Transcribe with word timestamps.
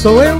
sou 0.00 0.24
eu. 0.24 0.38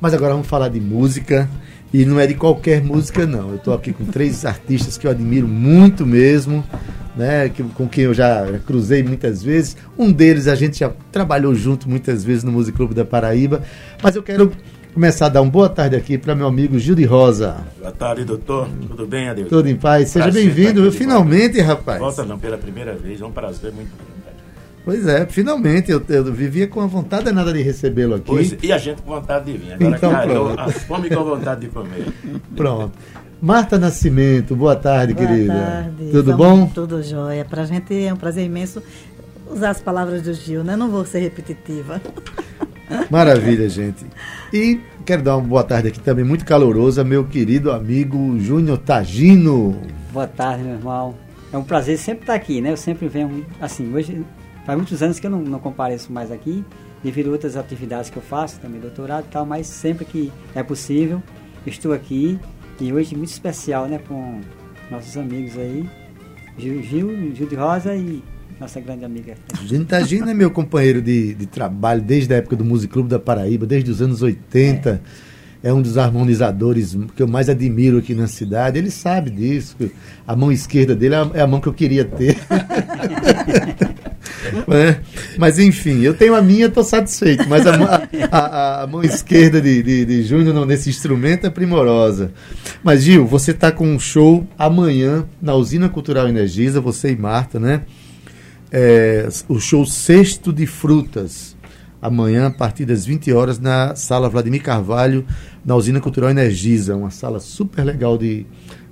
Mas 0.00 0.12
agora 0.12 0.32
vamos 0.32 0.48
falar 0.48 0.68
de 0.68 0.80
música. 0.80 1.48
E 1.94 2.04
não 2.04 2.18
é 2.18 2.26
de 2.26 2.34
qualquer 2.34 2.82
música, 2.82 3.24
não. 3.24 3.50
Eu 3.50 3.54
estou 3.56 3.72
aqui 3.72 3.92
com 3.92 4.04
três 4.04 4.44
artistas 4.44 4.98
que 4.98 5.06
eu 5.06 5.12
admiro 5.12 5.46
muito 5.46 6.04
mesmo, 6.04 6.64
né? 7.16 7.48
Que, 7.48 7.62
com 7.62 7.88
quem 7.88 8.02
eu 8.02 8.12
já 8.12 8.44
cruzei 8.66 9.04
muitas 9.04 9.44
vezes. 9.44 9.76
Um 9.96 10.10
deles 10.10 10.48
a 10.48 10.56
gente 10.56 10.80
já 10.80 10.90
trabalhou 11.12 11.54
junto 11.54 11.88
muitas 11.88 12.24
vezes 12.24 12.42
no 12.42 12.50
Music 12.50 12.76
Clube 12.76 12.94
da 12.94 13.04
Paraíba. 13.04 13.62
Mas 14.02 14.16
eu 14.16 14.24
quero 14.24 14.50
começar 14.92 15.26
a 15.26 15.28
dar 15.28 15.40
uma 15.40 15.50
boa 15.50 15.68
tarde 15.68 15.94
aqui 15.94 16.18
para 16.18 16.34
meu 16.34 16.48
amigo 16.48 16.76
Gil 16.80 16.96
de 16.96 17.04
Rosa. 17.04 17.58
Boa 17.78 17.92
tarde, 17.92 18.24
doutor. 18.24 18.68
Tudo 18.88 19.06
bem, 19.06 19.28
Adeus? 19.28 19.48
Tudo 19.48 19.68
em 19.68 19.76
paz. 19.76 20.08
Seja 20.08 20.32
bem-vindo. 20.32 20.90
Finalmente, 20.90 21.58
volta. 21.58 21.68
rapaz. 21.68 22.00
Volta 22.00 22.24
não, 22.24 22.40
pela 22.40 22.58
primeira 22.58 22.96
vez. 22.96 23.20
É 23.20 23.24
um 23.24 23.30
prazer 23.30 23.72
muito 23.72 24.15
Pois 24.86 25.04
é, 25.08 25.26
finalmente, 25.26 25.90
eu, 25.90 26.00
eu 26.08 26.32
vivia 26.32 26.68
com 26.68 26.80
a 26.80 26.86
vontade 26.86 27.24
danada 27.24 27.52
de 27.52 27.60
recebê-lo 27.60 28.14
aqui. 28.14 28.26
Pois, 28.26 28.56
e 28.62 28.70
a 28.70 28.78
gente 28.78 29.02
com 29.02 29.16
vontade 29.16 29.52
de 29.52 29.58
vir. 29.58 29.72
Agora, 29.72 29.96
então, 29.96 30.12
cara, 30.12 30.32
eu, 30.32 30.60
a 30.60 30.70
fome 30.70 31.10
com 31.10 31.24
vontade 31.24 31.62
de 31.62 31.66
comer. 31.66 32.06
Pronto. 32.54 32.96
Marta 33.42 33.80
Nascimento, 33.80 34.54
boa 34.54 34.76
tarde, 34.76 35.12
boa 35.12 35.26
querida. 35.26 35.54
Tarde. 35.54 36.10
Tudo 36.12 36.36
bom? 36.36 36.68
Tudo 36.68 37.02
jóia. 37.02 37.44
Para 37.44 37.62
a 37.62 37.64
gente 37.66 38.00
é 38.00 38.14
um 38.14 38.16
prazer 38.16 38.46
imenso 38.46 38.80
usar 39.50 39.70
as 39.70 39.80
palavras 39.80 40.22
do 40.22 40.32
Gil, 40.32 40.62
né? 40.62 40.76
Não 40.76 40.88
vou 40.88 41.04
ser 41.04 41.18
repetitiva. 41.18 42.00
Maravilha, 43.10 43.68
gente. 43.68 44.06
E 44.52 44.80
quero 45.04 45.20
dar 45.20 45.36
uma 45.36 45.48
boa 45.48 45.64
tarde 45.64 45.88
aqui 45.88 45.98
também, 45.98 46.24
muito 46.24 46.44
calorosa, 46.44 47.02
meu 47.02 47.24
querido 47.24 47.72
amigo 47.72 48.38
Júnior 48.38 48.78
Tagino. 48.78 49.82
Boa 50.12 50.28
tarde, 50.28 50.62
meu 50.62 50.74
irmão. 50.74 51.12
É 51.52 51.58
um 51.58 51.64
prazer 51.64 51.98
sempre 51.98 52.22
estar 52.22 52.34
aqui, 52.34 52.60
né? 52.60 52.70
Eu 52.70 52.76
sempre 52.76 53.08
venho, 53.08 53.44
assim, 53.60 53.92
hoje 53.92 54.24
Faz 54.66 54.76
muitos 54.76 55.00
anos 55.00 55.20
que 55.20 55.26
eu 55.26 55.30
não, 55.30 55.40
não 55.40 55.60
compareço 55.60 56.12
mais 56.12 56.32
aqui, 56.32 56.64
devido 57.02 57.28
a 57.28 57.32
outras 57.32 57.56
atividades 57.56 58.10
que 58.10 58.16
eu 58.16 58.22
faço, 58.22 58.58
também 58.58 58.80
doutorado 58.80 59.26
e 59.26 59.30
tal, 59.30 59.46
mas 59.46 59.68
sempre 59.68 60.04
que 60.04 60.32
é 60.56 60.62
possível, 60.62 61.22
estou 61.64 61.92
aqui. 61.92 62.36
E 62.80 62.92
hoje 62.92 63.14
muito 63.16 63.30
especial, 63.30 63.86
né, 63.86 64.00
com 64.06 64.40
nossos 64.90 65.16
amigos 65.16 65.56
aí, 65.56 65.88
Gil, 66.58 66.82
Gil, 66.82 67.34
Gil 67.34 67.46
de 67.46 67.54
Rosa 67.54 67.94
e 67.94 68.22
nossa 68.58 68.80
grande 68.80 69.04
amiga. 69.04 69.34
Gina 70.04 70.30
é 70.30 70.34
meu 70.34 70.50
companheiro 70.50 71.00
de, 71.00 71.34
de 71.34 71.46
trabalho 71.46 72.02
desde 72.02 72.34
a 72.34 72.38
época 72.38 72.56
do 72.56 72.64
Music 72.64 72.92
Clube 72.92 73.08
da 73.08 73.20
Paraíba, 73.20 73.66
desde 73.66 73.90
os 73.90 74.02
anos 74.02 74.20
80. 74.20 75.00
É. 75.62 75.68
é 75.68 75.72
um 75.72 75.80
dos 75.80 75.96
harmonizadores 75.96 76.96
que 77.14 77.22
eu 77.22 77.28
mais 77.28 77.48
admiro 77.48 77.98
aqui 77.98 78.14
na 78.14 78.26
cidade. 78.26 78.78
Ele 78.78 78.90
sabe 78.90 79.30
disso. 79.30 79.76
A 80.26 80.34
mão 80.34 80.50
esquerda 80.50 80.94
dele 80.94 81.14
é 81.14 81.18
a 81.18 81.30
é 81.34 81.46
mão 81.46 81.60
que 81.60 81.68
eu 81.68 81.74
queria 81.74 82.04
ter. 82.04 82.36
É. 84.68 85.00
Mas 85.38 85.58
enfim, 85.58 86.00
eu 86.00 86.14
tenho 86.14 86.34
a 86.34 86.42
minha, 86.42 86.66
estou 86.66 86.84
satisfeito. 86.84 87.48
Mas 87.48 87.66
a, 87.66 88.08
a, 88.30 88.82
a, 88.82 88.86
mão 88.86 89.02
esquerda 89.02 89.60
de, 89.60 89.82
de, 89.82 90.04
de 90.04 90.22
Júnior 90.22 90.66
nesse 90.66 90.88
instrumento 90.88 91.46
é 91.46 91.50
primorosa. 91.50 92.32
Mas 92.82 93.02
Gil, 93.02 93.26
você 93.26 93.50
está 93.50 93.70
com 93.70 93.86
um 93.86 93.98
show 93.98 94.46
amanhã 94.58 95.24
na 95.40 95.54
Usina 95.54 95.88
Cultural 95.88 96.28
Energisa, 96.28 96.80
você 96.80 97.10
e 97.12 97.16
Marta, 97.16 97.58
né? 97.58 97.82
É, 98.70 99.28
o 99.48 99.58
show 99.58 99.84
Sexto 99.86 100.52
de 100.52 100.66
Frutas. 100.66 101.56
Amanhã, 102.00 102.46
a 102.46 102.50
partir 102.50 102.84
das 102.84 103.06
20 103.06 103.32
horas, 103.32 103.58
na 103.58 103.96
sala 103.96 104.28
Vladimir 104.28 104.62
Carvalho, 104.62 105.26
na 105.64 105.74
Usina 105.74 106.00
Cultural 106.00 106.30
Energisa. 106.30 106.94
Uma 106.94 107.10
sala 107.10 107.40
super 107.40 107.84
legal 107.84 108.18
de, 108.18 108.46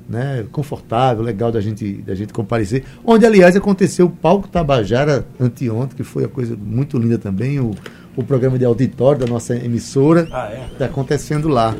né, 0.09 0.45
confortável, 0.53 1.23
legal 1.23 1.51
da 1.51 1.61
gente, 1.61 1.95
da 2.03 2.15
gente 2.15 2.33
comparecer. 2.33 2.85
Onde, 3.05 3.25
aliás, 3.27 3.57
aconteceu 3.57 4.07
o 4.07 4.11
Palco 4.11 4.49
Tabajara 4.49 5.27
anteontem, 5.41 5.97
que 5.97 6.05
foi 6.05 6.25
uma 6.25 6.29
coisa 6.29 6.57
muito 6.57 6.99
linda 6.99 7.19
também, 7.19 7.61
o, 7.61 7.75
o 8.17 8.23
programa 8.23 8.59
de 8.59 8.65
auditório 8.65 9.21
da 9.21 9.27
nossa 9.27 9.57
emissora. 9.57 10.23
Está 10.23 10.45
ah, 10.45 10.51
é? 10.53 10.69
Tá 10.79 10.85
acontecendo 10.87 11.49
lá, 11.49 11.75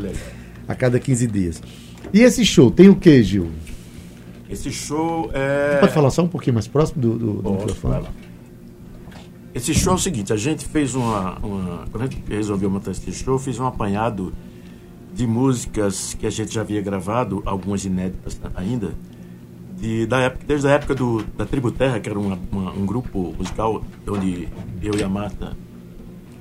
a 0.67 0.75
cada 0.75 0.99
15 0.99 1.27
dias. 1.27 1.63
E 2.13 2.21
esse 2.21 2.45
show, 2.45 2.71
tem 2.71 2.89
o 2.89 2.97
que, 2.97 3.23
Gil? 3.23 3.51
Esse 4.49 4.71
show 4.71 5.31
é. 5.33 5.73
Você 5.73 5.81
pode 5.81 5.93
falar 5.93 6.11
só 6.11 6.23
um 6.23 6.29
pouquinho 6.29 6.55
mais 6.55 6.69
próximo 6.69 7.01
do, 7.01 7.19
do, 7.19 7.43
do 7.43 7.51
microfone? 7.53 8.07
Esse 9.55 9.73
show 9.73 9.93
é 9.93 9.97
o 9.97 9.99
seguinte, 9.99 10.33
a 10.33 10.37
gente 10.37 10.65
fez 10.65 10.95
uma, 10.95 11.39
uma. 11.39 11.87
Quando 11.91 12.03
a 12.03 12.07
gente 12.07 12.23
resolveu 12.29 12.69
montar 12.69 12.91
esse 12.91 13.13
show, 13.13 13.39
fiz 13.39 13.59
um 13.59 13.67
apanhado 13.67 14.33
de 15.15 15.27
músicas 15.27 16.15
que 16.15 16.27
a 16.27 16.31
gente 16.31 16.53
já 16.53 16.63
havia 16.63 16.83
gravado, 16.83 17.43
algumas 17.47 17.85
inéditas 17.85 18.39
ainda, 18.55 18.93
de, 19.79 20.07
da 20.07 20.19
época, 20.21 20.45
desde 20.47 20.67
a 20.67 20.73
época 20.73 20.95
do, 20.95 21.23
da 21.37 21.47
Tribo 21.47 21.71
Terra, 21.71 22.01
que 22.01 22.09
era 22.09 22.19
uma, 22.19 22.39
uma, 22.51 22.73
um 22.73 22.85
grupo 22.85 23.35
musical 23.39 23.85
onde 24.09 24.49
eu 24.83 24.95
e 24.99 25.03
a 25.03 25.09
Marta 25.09 25.57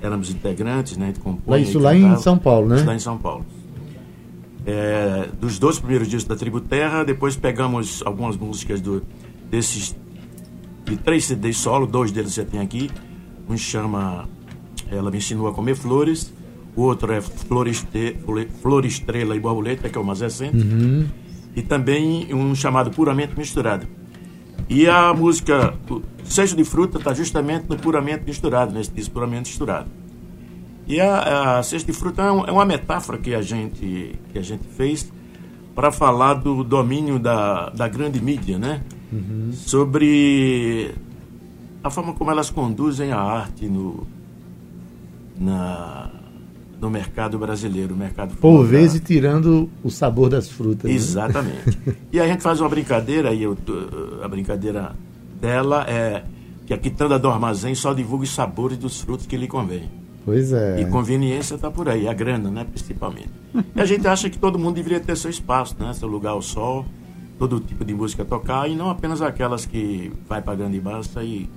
éramos 0.01 0.29
integrantes, 0.29 0.97
né? 0.97 1.13
Lá, 1.45 1.59
isso 1.59 1.79
lá 1.79 1.95
em 1.95 2.17
São 2.17 2.37
Paulo, 2.37 2.67
né? 2.67 2.77
Isso 2.77 2.85
lá 2.85 2.95
em 2.95 2.99
São 2.99 3.17
Paulo. 3.17 3.45
É, 4.65 5.29
dos 5.39 5.59
dois 5.59 5.77
primeiros 5.77 6.07
discos 6.07 6.27
da 6.27 6.35
Tribo 6.35 6.59
Terra, 6.59 7.03
depois 7.03 7.35
pegamos 7.35 8.01
algumas 8.05 8.35
músicas 8.37 8.81
do, 8.81 9.03
desses 9.49 9.95
de 10.85 10.97
três 10.97 11.25
CDs 11.25 11.57
solo, 11.57 11.85
dois 11.85 12.11
deles 12.11 12.33
já 12.33 12.43
tem 12.43 12.59
aqui. 12.59 12.89
Um 13.47 13.57
chama 13.57 14.27
Ela 14.89 15.11
Me 15.11 15.17
Ensinou 15.17 15.47
a 15.47 15.53
Comer 15.53 15.75
Flores, 15.75 16.33
o 16.75 16.81
outro 16.81 17.13
é 17.13 17.21
Floreste, 17.21 18.17
Florestrela 18.61 19.35
e 19.35 19.39
Borboleta, 19.39 19.89
que 19.89 19.97
é 19.97 20.01
o 20.01 20.03
mais 20.03 20.21
recente, 20.21 20.57
uhum. 20.57 21.05
e 21.55 21.61
também 21.61 22.33
um 22.33 22.55
chamado 22.55 22.91
Puramente 22.91 23.37
Misturado. 23.37 23.87
E 24.69 24.87
a 24.87 25.13
música 25.13 25.73
Seja 26.23 26.55
de 26.55 26.63
Fruta 26.63 26.97
está 26.97 27.13
justamente 27.13 27.69
no 27.69 27.77
Puramente 27.77 28.23
Misturado, 28.25 28.73
nesse 28.73 28.91
disco 28.91 29.13
Puramente 29.13 29.49
Misturado. 29.49 29.89
E 30.87 30.99
a, 30.99 31.59
a 31.59 31.61
de 31.61 31.93
Fruta 31.93 32.23
é, 32.23 32.31
um, 32.31 32.45
é, 32.45 32.51
uma 32.51 32.65
metáfora 32.65 33.17
que 33.17 33.33
a 33.33 33.41
gente, 33.41 34.19
que 34.31 34.39
a 34.39 34.41
gente 34.41 34.63
fez 34.67 35.11
para 35.75 35.91
falar 35.91 36.35
do 36.35 36.63
domínio 36.63 37.19
da, 37.19 37.69
da 37.69 37.87
grande 37.87 38.21
mídia, 38.21 38.57
né? 38.57 38.81
Uhum. 39.11 39.51
Sobre 39.53 40.93
a 41.83 41.89
forma 41.89 42.13
como 42.13 42.31
elas 42.31 42.49
conduzem 42.49 43.11
a 43.11 43.19
arte 43.19 43.67
no, 43.67 44.07
na, 45.37 46.09
no 46.83 46.89
mercado 46.89 47.39
brasileiro, 47.39 47.95
o 47.95 47.97
mercado 47.97 48.35
Por 48.35 48.65
vezes 48.65 48.99
tirando 48.99 49.69
o 49.81 49.89
sabor 49.89 50.29
das 50.29 50.49
frutas. 50.49 50.83
Né? 50.83 50.95
Exatamente. 50.95 51.79
Né? 51.85 51.95
e 52.11 52.19
a 52.19 52.27
gente 52.27 52.43
faz 52.43 52.59
uma 52.59 52.67
brincadeira, 52.67 53.33
e 53.33 53.41
eu, 53.41 53.57
a 54.21 54.27
brincadeira 54.27 54.93
dela 55.39 55.85
é 55.87 56.23
que 56.65 56.73
a 56.73 56.77
quitanda 56.77 57.17
do 57.17 57.29
armazém 57.29 57.73
só 57.73 57.93
divulga 57.93 58.25
os 58.25 58.31
sabores 58.31 58.77
dos 58.77 58.99
frutos 58.99 59.25
que 59.25 59.37
lhe 59.37 59.47
convém. 59.47 59.89
Pois 60.25 60.51
é. 60.51 60.81
E 60.81 60.85
conveniência 60.85 61.55
está 61.55 61.71
por 61.71 61.87
aí, 61.87 62.05
a 62.05 62.13
grana, 62.13 62.51
né, 62.51 62.65
principalmente. 62.65 63.31
e 63.73 63.79
a 63.79 63.85
gente 63.85 64.05
acha 64.05 64.29
que 64.29 64.37
todo 64.37 64.59
mundo 64.59 64.75
deveria 64.75 64.99
ter 64.99 65.15
seu 65.15 65.31
espaço, 65.31 65.75
né, 65.79 65.93
seu 65.93 66.09
lugar 66.09 66.31
ao 66.31 66.41
sol, 66.41 66.85
todo 67.39 67.61
tipo 67.61 67.85
de 67.85 67.93
música 67.93 68.25
tocar, 68.25 68.69
e 68.69 68.75
não 68.75 68.89
apenas 68.89 69.21
aquelas 69.21 69.65
que 69.65 70.11
vai 70.27 70.41
pagando 70.41 70.75
e 70.75 70.81
basta 70.81 71.23
e 71.23 71.49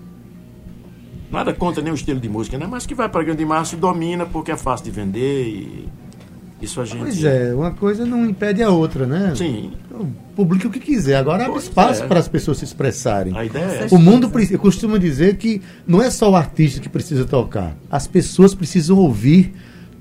Nada 1.36 1.52
contra 1.52 1.82
nem 1.82 1.92
o 1.92 1.94
estilo 1.94 2.18
de 2.18 2.30
música, 2.30 2.56
né? 2.56 2.66
Mas 2.66 2.86
que 2.86 2.94
vai 2.94 3.10
para 3.10 3.22
grande 3.22 3.44
massa 3.44 3.76
e 3.76 3.78
domina 3.78 4.24
porque 4.24 4.50
é 4.50 4.56
fácil 4.56 4.86
de 4.86 4.90
vender 4.90 5.46
e 5.46 5.86
isso 6.62 6.80
a 6.80 6.86
gente. 6.86 7.00
Pois 7.00 7.22
é, 7.22 7.54
uma 7.54 7.72
coisa 7.72 8.06
não 8.06 8.24
impede 8.24 8.62
a 8.62 8.70
outra, 8.70 9.06
né? 9.06 9.34
Sim. 9.36 9.70
Então, 9.84 10.08
publique 10.34 10.66
o 10.66 10.70
que 10.70 10.80
quiser. 10.80 11.16
Agora 11.16 11.44
abre 11.44 11.58
espaço 11.58 12.04
é. 12.04 12.06
para 12.06 12.18
as 12.18 12.26
pessoas 12.26 12.56
se 12.56 12.64
expressarem. 12.64 13.36
A 13.36 13.44
ideia 13.44 13.64
é. 13.64 13.88
O 13.90 13.98
mundo, 13.98 14.32
eu 14.50 14.58
costumo 14.58 14.98
dizer 14.98 15.36
que 15.36 15.60
não 15.86 16.00
é 16.00 16.08
só 16.10 16.30
o 16.30 16.36
artista 16.36 16.80
que 16.80 16.88
precisa 16.88 17.26
tocar. 17.26 17.76
As 17.90 18.06
pessoas 18.06 18.54
precisam 18.54 18.96
ouvir 18.96 19.52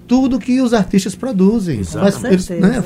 tudo 0.07 0.39
que 0.39 0.61
os 0.61 0.73
artistas 0.73 1.15
produzem. 1.15 1.81
Mas 1.95 2.23
eles, 2.23 2.47
né, 2.47 2.81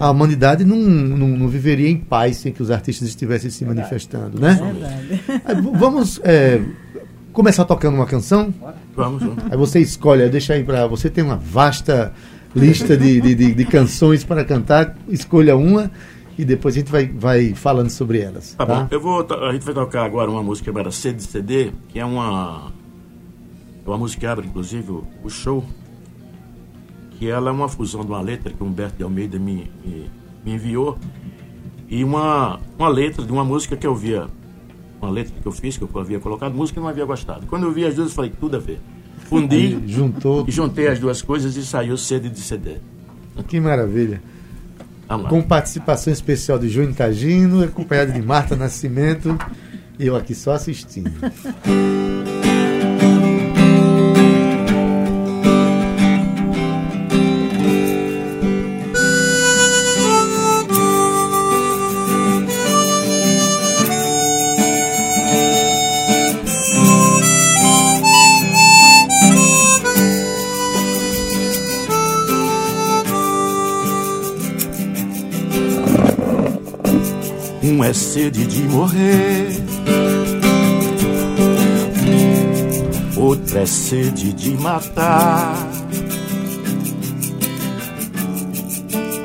a 0.00 0.10
humanidade 0.10 0.64
não, 0.64 0.76
não, 0.76 1.28
não, 1.28 1.46
viveria 1.46 1.88
em 1.88 1.96
paz 1.96 2.38
sem 2.38 2.52
que 2.52 2.60
os 2.60 2.72
artistas 2.72 3.06
estivessem 3.06 3.50
se 3.50 3.64
Verdade. 3.64 3.82
manifestando, 3.82 4.40
né? 4.40 4.58
Verdade. 4.60 5.78
Vamos 5.78 6.20
é, 6.24 6.60
começar 7.34 7.64
tocando 7.66 7.96
uma 7.96 8.06
canção? 8.06 8.54
Vamos, 8.94 9.22
vamos. 9.22 9.44
Aí 9.50 9.58
você 9.58 9.80
escolhe, 9.80 10.26
deixa 10.30 10.54
aí 10.54 10.64
para 10.64 10.86
você 10.86 11.10
tem 11.10 11.22
uma 11.22 11.36
vasta 11.36 12.14
lista 12.54 12.96
de, 12.96 13.20
de, 13.20 13.34
de, 13.34 13.52
de, 13.52 13.64
canções 13.64 14.22
para 14.22 14.44
cantar, 14.44 14.96
escolha 15.08 15.56
uma 15.56 15.90
e 16.38 16.44
depois 16.44 16.76
a 16.76 16.78
gente 16.78 16.90
vai, 16.90 17.06
vai 17.06 17.52
falando 17.52 17.90
sobre 17.90 18.20
elas. 18.20 18.54
Tá, 18.54 18.64
tá? 18.64 18.74
bom, 18.74 18.88
eu 18.90 19.00
vou, 19.00 19.26
a 19.42 19.52
gente 19.52 19.64
vai 19.64 19.74
tocar 19.74 20.04
agora 20.04 20.30
uma 20.30 20.42
música 20.42 20.72
para 20.72 20.90
C 20.92 21.12
de 21.12 21.24
CD, 21.24 21.72
que 21.88 21.98
é 21.98 22.04
uma, 22.04 22.72
é 23.84 23.88
uma 23.88 23.98
música 23.98 24.20
que 24.20 24.26
abre 24.26 24.46
inclusive 24.46 24.92
o, 24.92 25.04
o, 25.24 25.28
show, 25.28 25.64
que 27.18 27.28
ela 27.28 27.50
é 27.50 27.52
uma 27.52 27.68
fusão 27.68 28.02
de 28.02 28.12
uma 28.12 28.20
letra 28.20 28.52
que 28.52 28.62
o 28.62 28.66
Humberto 28.66 28.96
de 28.96 29.02
Almeida 29.02 29.38
me, 29.38 29.68
me, 29.84 30.10
me 30.44 30.54
enviou 30.54 30.96
e 31.88 32.04
uma, 32.04 32.60
uma 32.78 32.88
letra 32.88 33.24
de 33.24 33.32
uma 33.32 33.44
música 33.44 33.76
que 33.76 33.86
eu 33.86 33.94
via 33.96 34.28
uma 35.04 35.12
letra 35.12 35.34
que 35.40 35.46
eu 35.46 35.52
fiz, 35.52 35.76
que 35.76 35.82
eu 35.82 35.88
havia 36.00 36.18
colocado, 36.18 36.54
música 36.54 36.78
e 36.78 36.82
não 36.82 36.88
havia 36.88 37.04
gostado. 37.04 37.46
Quando 37.46 37.64
eu 37.64 37.72
vi 37.72 37.84
as 37.84 37.94
duas, 37.94 38.08
eu 38.08 38.14
falei, 38.14 38.32
tudo 38.38 38.56
a 38.56 38.60
ver. 38.60 38.80
Fundi, 39.28 39.78
juntou. 39.86 40.44
e 40.46 40.50
juntei 40.50 40.88
as 40.88 40.98
duas 40.98 41.22
coisas 41.22 41.56
e 41.56 41.64
saiu 41.64 41.96
CD 41.96 42.28
de 42.28 42.40
CD. 42.40 42.76
Que 43.48 43.58
maravilha. 43.58 44.22
Com 45.28 45.42
participação 45.42 46.12
especial 46.12 46.58
de 46.58 46.68
Júnior 46.68 46.94
Tagino, 46.94 47.62
acompanhado 47.62 48.12
de 48.12 48.22
Marta 48.22 48.56
Nascimento, 48.56 49.36
e 49.98 50.06
eu 50.06 50.16
aqui 50.16 50.34
só 50.34 50.52
assistindo. 50.52 51.12
Um 77.66 77.82
é 77.82 77.94
sede 77.94 78.46
de 78.46 78.62
morrer, 78.64 79.48
outra 83.16 83.60
é 83.60 83.66
sede 83.66 84.34
de 84.34 84.50
matar. 84.58 85.56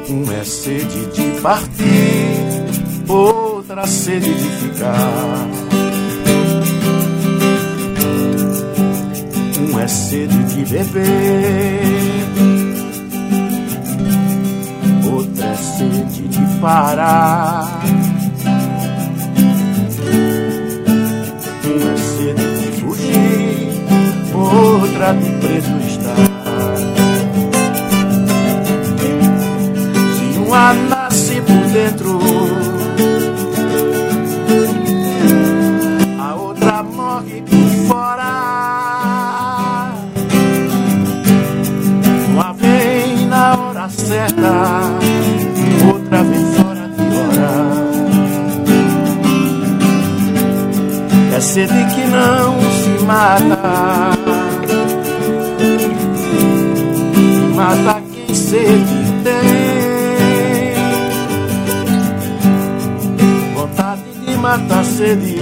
Um 0.10 0.32
é 0.32 0.44
sede 0.46 1.06
de 1.08 1.42
partir, 1.42 3.10
outra 3.10 3.86
sede 3.86 4.34
de 4.34 4.50
ficar. 4.62 5.48
Um 9.60 9.80
é 9.80 9.88
sede 9.90 10.44
de 10.46 10.64
beber, 10.64 11.82
outra 15.12 15.46
é 15.46 15.56
sede 15.58 16.28
de 16.30 16.60
parar. 16.62 18.09
Outra 24.52 25.16
preso 25.40 25.78
estar. 25.88 26.16
Se 30.16 30.38
uma 30.40 30.74
nasce 30.74 31.42
por 31.42 31.68
dentro, 31.72 32.20
a 36.20 36.36
outra 36.36 36.84
morre 36.84 37.44
por 37.44 37.70
fora. 37.88 38.34
Uma 42.34 42.54
vem 42.54 43.26
na 43.28 43.56
hora 43.58 43.90
certa, 43.90 44.52
outra 45.94 46.24
vem 46.24 46.46
fora 46.54 46.90
de 46.90 47.02
hora. 47.18 47.52
É 51.36 51.40
sede 51.40 51.86
que 51.96 52.06
não 52.08 52.60
se 52.60 53.06
mata, 53.06 54.39
sede 58.50 58.82
tem. 59.24 59.46
Vontade 63.54 64.02
de 64.26 64.38
matar 64.38 64.84
sede, 64.84 65.36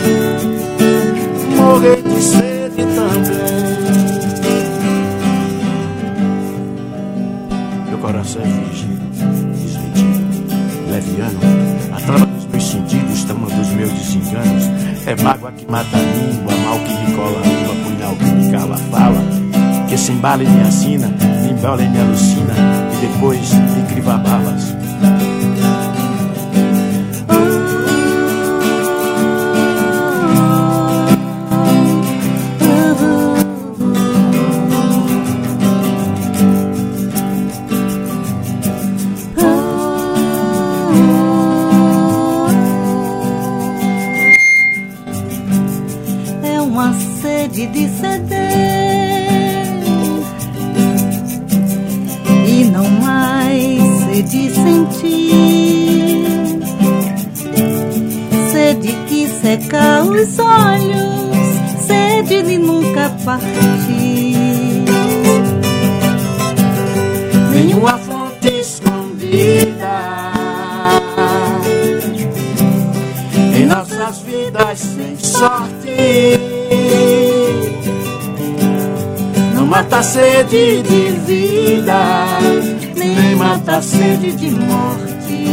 morrer 1.55 2.01
de 2.01 2.21
sede 2.21 2.83
também. 2.95 3.77
Meu 7.87 7.97
coração 7.99 8.41
é 8.41 8.45
virgem, 8.45 8.99
desmentido, 9.53 10.91
leviano. 10.91 11.39
A 11.93 12.01
trava 12.01 12.25
dos 12.25 12.45
meus 12.47 12.63
sentidos, 12.69 13.23
trama 13.23 13.47
dos 13.47 13.69
meus 13.69 13.91
desenganos. 13.93 14.63
É 15.05 15.15
mágoa 15.23 15.53
que 15.53 15.65
mata 15.71 15.95
a 15.95 15.99
língua, 16.01 16.53
mal 16.57 16.77
que 16.79 16.93
me 16.93 17.15
cola 17.15 17.39
a 17.39 17.47
língua, 17.47 17.73
punhal 17.85 18.15
que 18.17 18.25
me 18.25 18.51
cala 18.51 18.75
a 18.75 18.77
fala. 18.77 19.23
Que 19.87 19.97
se 19.97 20.11
embala 20.11 20.43
e 20.43 20.47
me 20.49 20.61
assina, 20.63 21.07
me 21.07 21.51
embola 21.51 21.81
e 21.81 21.87
me 21.87 21.99
alucina, 22.01 22.53
depois 23.01 23.53
me 23.53 23.83
criva 23.87 24.17
balas. 24.17 24.76
Nem 83.57 83.63
mata 83.63 83.77
a 83.77 83.81
sede 83.81 84.31
de 84.33 84.51
morte. 84.51 85.47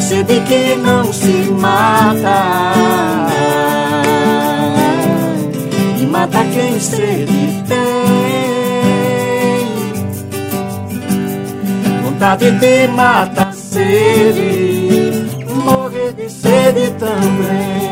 Sede 0.00 0.40
que 0.40 0.76
não 0.76 1.12
se 1.12 1.50
mata 1.52 2.72
e 5.98 6.06
mata 6.06 6.44
quem 6.52 6.80
sede 6.80 7.62
tem. 7.66 7.78
Vontade 12.02 12.50
de 12.50 12.88
matar 12.88 13.54
sede, 13.54 15.28
morrer 15.64 16.12
de 16.12 16.28
sede 16.28 16.90
também. 16.98 17.91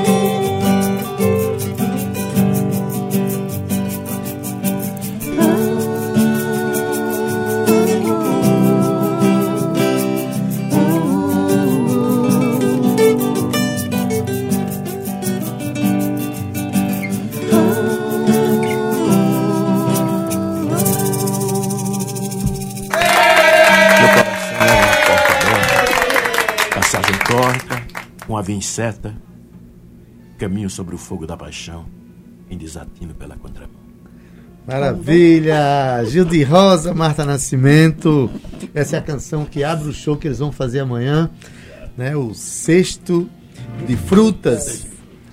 Inceta, 28.52 29.14
caminho 30.38 30.71
sobre 30.71 30.95
o 30.95 30.99
fogo 30.99 31.26
da 31.26 31.37
paixão, 31.37 31.87
em 32.49 32.57
desatino 32.57 33.14
pela 33.14 33.37
contramão. 33.37 33.80
Maravilha! 34.66 36.04
Gil 36.07 36.25
de 36.25 36.42
Rosa, 36.42 36.95
Marta 36.95 37.25
Nascimento. 37.25 38.30
Essa 38.75 38.97
é 38.97 38.99
a 38.99 39.02
canção 39.02 39.45
que 39.45 39.64
abre 39.64 39.88
o 39.88 39.92
show 39.92 40.16
que 40.16 40.28
eles 40.28 40.38
vão 40.38 40.52
fazer 40.52 40.80
amanhã, 40.80 41.30
né? 41.97 42.14
O 42.14 42.35
sexto 42.35 43.28
de 43.87 43.97
frutas. 43.97 44.87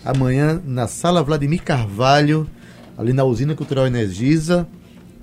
Amanhã 0.03 0.61
na 0.65 0.87
Sala 0.87 1.21
Vladimir 1.21 1.61
Carvalho, 1.61 2.49
ali 2.97 3.13
na 3.13 3.23
Usina 3.25 3.53
Cultural 3.55 3.85
Energisa. 3.85 4.67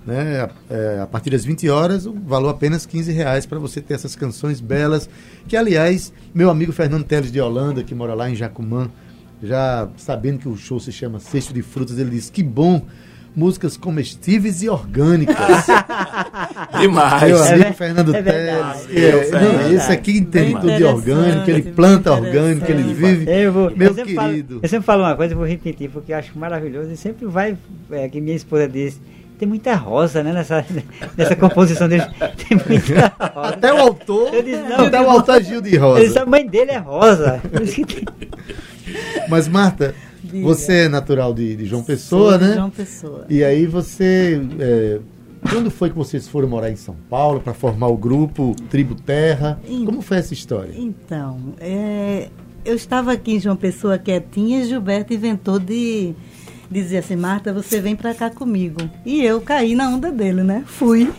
Né? 0.07 0.49
É, 0.69 1.01
a 1.03 1.07
partir 1.07 1.31
das 1.31 1.45
20 1.45 1.69
horas, 1.71 2.05
o 2.07 2.13
valor 2.13 2.51
apenas 2.51 2.85
15 2.85 3.11
reais 3.13 3.47
para 3.47 3.59
você 3.59 3.81
ter 3.81 3.95
essas 3.95 4.15
canções 4.15 4.61
belas. 4.61 5.09
Que, 5.49 5.57
aliás, 5.57 6.13
meu 6.35 6.51
amigo 6.51 6.73
Fernando 6.73 7.05
Teles 7.05 7.33
de 7.33 7.41
Holanda, 7.41 7.83
que 7.83 7.95
mora 7.95 8.13
lá 8.15 8.29
em 8.29 8.35
Jacumã, 8.35 8.91
já 9.43 9.89
sabendo 9.97 10.39
que 10.41 10.49
o 10.49 10.57
show 10.57 10.79
se 10.79 10.93
chama 10.93 11.19
Sexto 11.21 11.55
de 11.55 11.63
Frutas, 11.63 11.99
ele 11.99 12.11
disse: 12.11 12.31
que 12.31 12.43
bom, 12.43 12.83
músicas 13.35 13.77
comestíveis 13.79 14.63
e 14.63 14.69
orgânicas. 14.69 15.37
Demais. 16.81 17.23
Meu 17.23 17.43
É 17.43 17.49
amigo 17.49 17.65
ver- 17.69 17.75
Fernando 17.75 18.15
é. 18.15 18.23
Teles. 18.23 18.89
É 18.91 19.09
É, 19.09 19.31
não, 19.41 19.73
esse 19.73 19.93
aqui 19.93 20.19
entende 20.19 20.53
tudo 20.61 20.77
de 20.77 20.85
orgânico, 20.85 21.51
ele 21.51 21.63
planta 21.73 22.13
orgânico, 22.13 22.71
ele 22.71 22.93
vive. 22.95 23.31
Eu, 23.31 23.53
vou, 23.53 23.71
Meu 23.75 23.89
eu, 23.89 23.95
sempre 23.95 24.15
falo, 24.15 24.29
querido. 24.31 24.61
eu 24.63 24.69
sempre 24.69 24.85
falo 24.87 25.03
uma 25.03 25.17
coisa, 25.17 25.33
eu 25.35 25.39
vou 25.39 25.47
repetir, 25.47 25.91
porque 25.91 26.13
eu 26.13 26.17
acho 26.19 26.39
maravilhoso 26.39 26.91
e 26.91 26.97
sempre 26.97 27.27
vai, 27.27 27.57
é, 27.91 28.09
que 28.09 28.21
minha 28.21 28.37
esposa 28.37 28.69
diz, 28.69 29.01
tem 29.39 29.49
muita 29.49 29.75
rosa, 29.75 30.23
né, 30.23 30.33
nessa, 30.33 30.65
nessa 31.17 31.35
composição 31.37 31.89
dele, 31.89 32.05
tem 32.49 32.57
muita 32.67 33.13
rosa. 33.35 33.49
Até 33.49 33.73
o 33.75 33.79
autor, 33.79 34.31
disse, 34.43 34.63
não, 34.63 34.87
até 34.87 35.01
o 35.01 35.11
autor 35.11 35.43
Gil 35.43 35.61
de 35.61 35.71
Ele 35.77 35.79
disse, 35.79 36.09
Rosa. 36.09 36.23
a 36.23 36.27
mãe 36.27 36.47
dele 36.47 36.71
é 36.71 36.79
rosa. 36.79 37.41
Mas, 39.29 39.49
Marta, 39.49 39.95
Diga. 40.23 40.45
você 40.47 40.73
é 40.85 40.89
natural 40.89 41.33
de, 41.35 41.57
de 41.57 41.65
João 41.67 41.83
Pessoa, 41.83 42.31
Sou 42.31 42.39
de 42.39 42.45
né? 42.47 42.55
João 42.55 42.71
Pessoa. 42.71 43.27
E 43.29 43.43
aí 43.43 43.67
você. 43.67 44.41
é, 44.59 44.99
quando 45.51 45.71
foi 45.71 45.91
que 45.91 45.97
vocês 45.97 46.27
foram 46.29 46.49
morar 46.49 46.71
em 46.71 46.77
São 46.77 46.97
Paulo 47.11 47.41
para 47.41 47.53
formar 47.55 47.89
o 47.89 47.97
grupo 47.97 48.55
Tribo 48.71 48.95
Terra? 48.95 49.59
Em- 49.69 49.85
Como 49.85 50.01
foi 50.03 50.19
essa 50.19 50.33
história? 50.33 50.73
Então, 50.77 51.39
é, 51.61 52.29
eu 52.65 52.75
estava 52.75 53.13
aqui 53.13 53.33
em 53.35 53.41
João 53.41 53.57
Pessoa 53.57 53.99
quietinha 53.99 54.61
e 54.61 54.65
Gilberto 54.67 55.13
inventou 55.13 55.59
de 55.59 56.15
dizer 56.71 56.99
assim, 56.99 57.17
Marta, 57.17 57.53
você 57.53 57.81
vem 57.81 57.95
pra 57.95 58.15
cá 58.15 58.31
comigo. 58.31 58.81
E 59.05 59.23
eu 59.23 59.41
caí 59.41 59.75
na 59.75 59.89
onda 59.89 60.11
dele, 60.11 60.43
né? 60.43 60.65
Fui. 60.67 61.13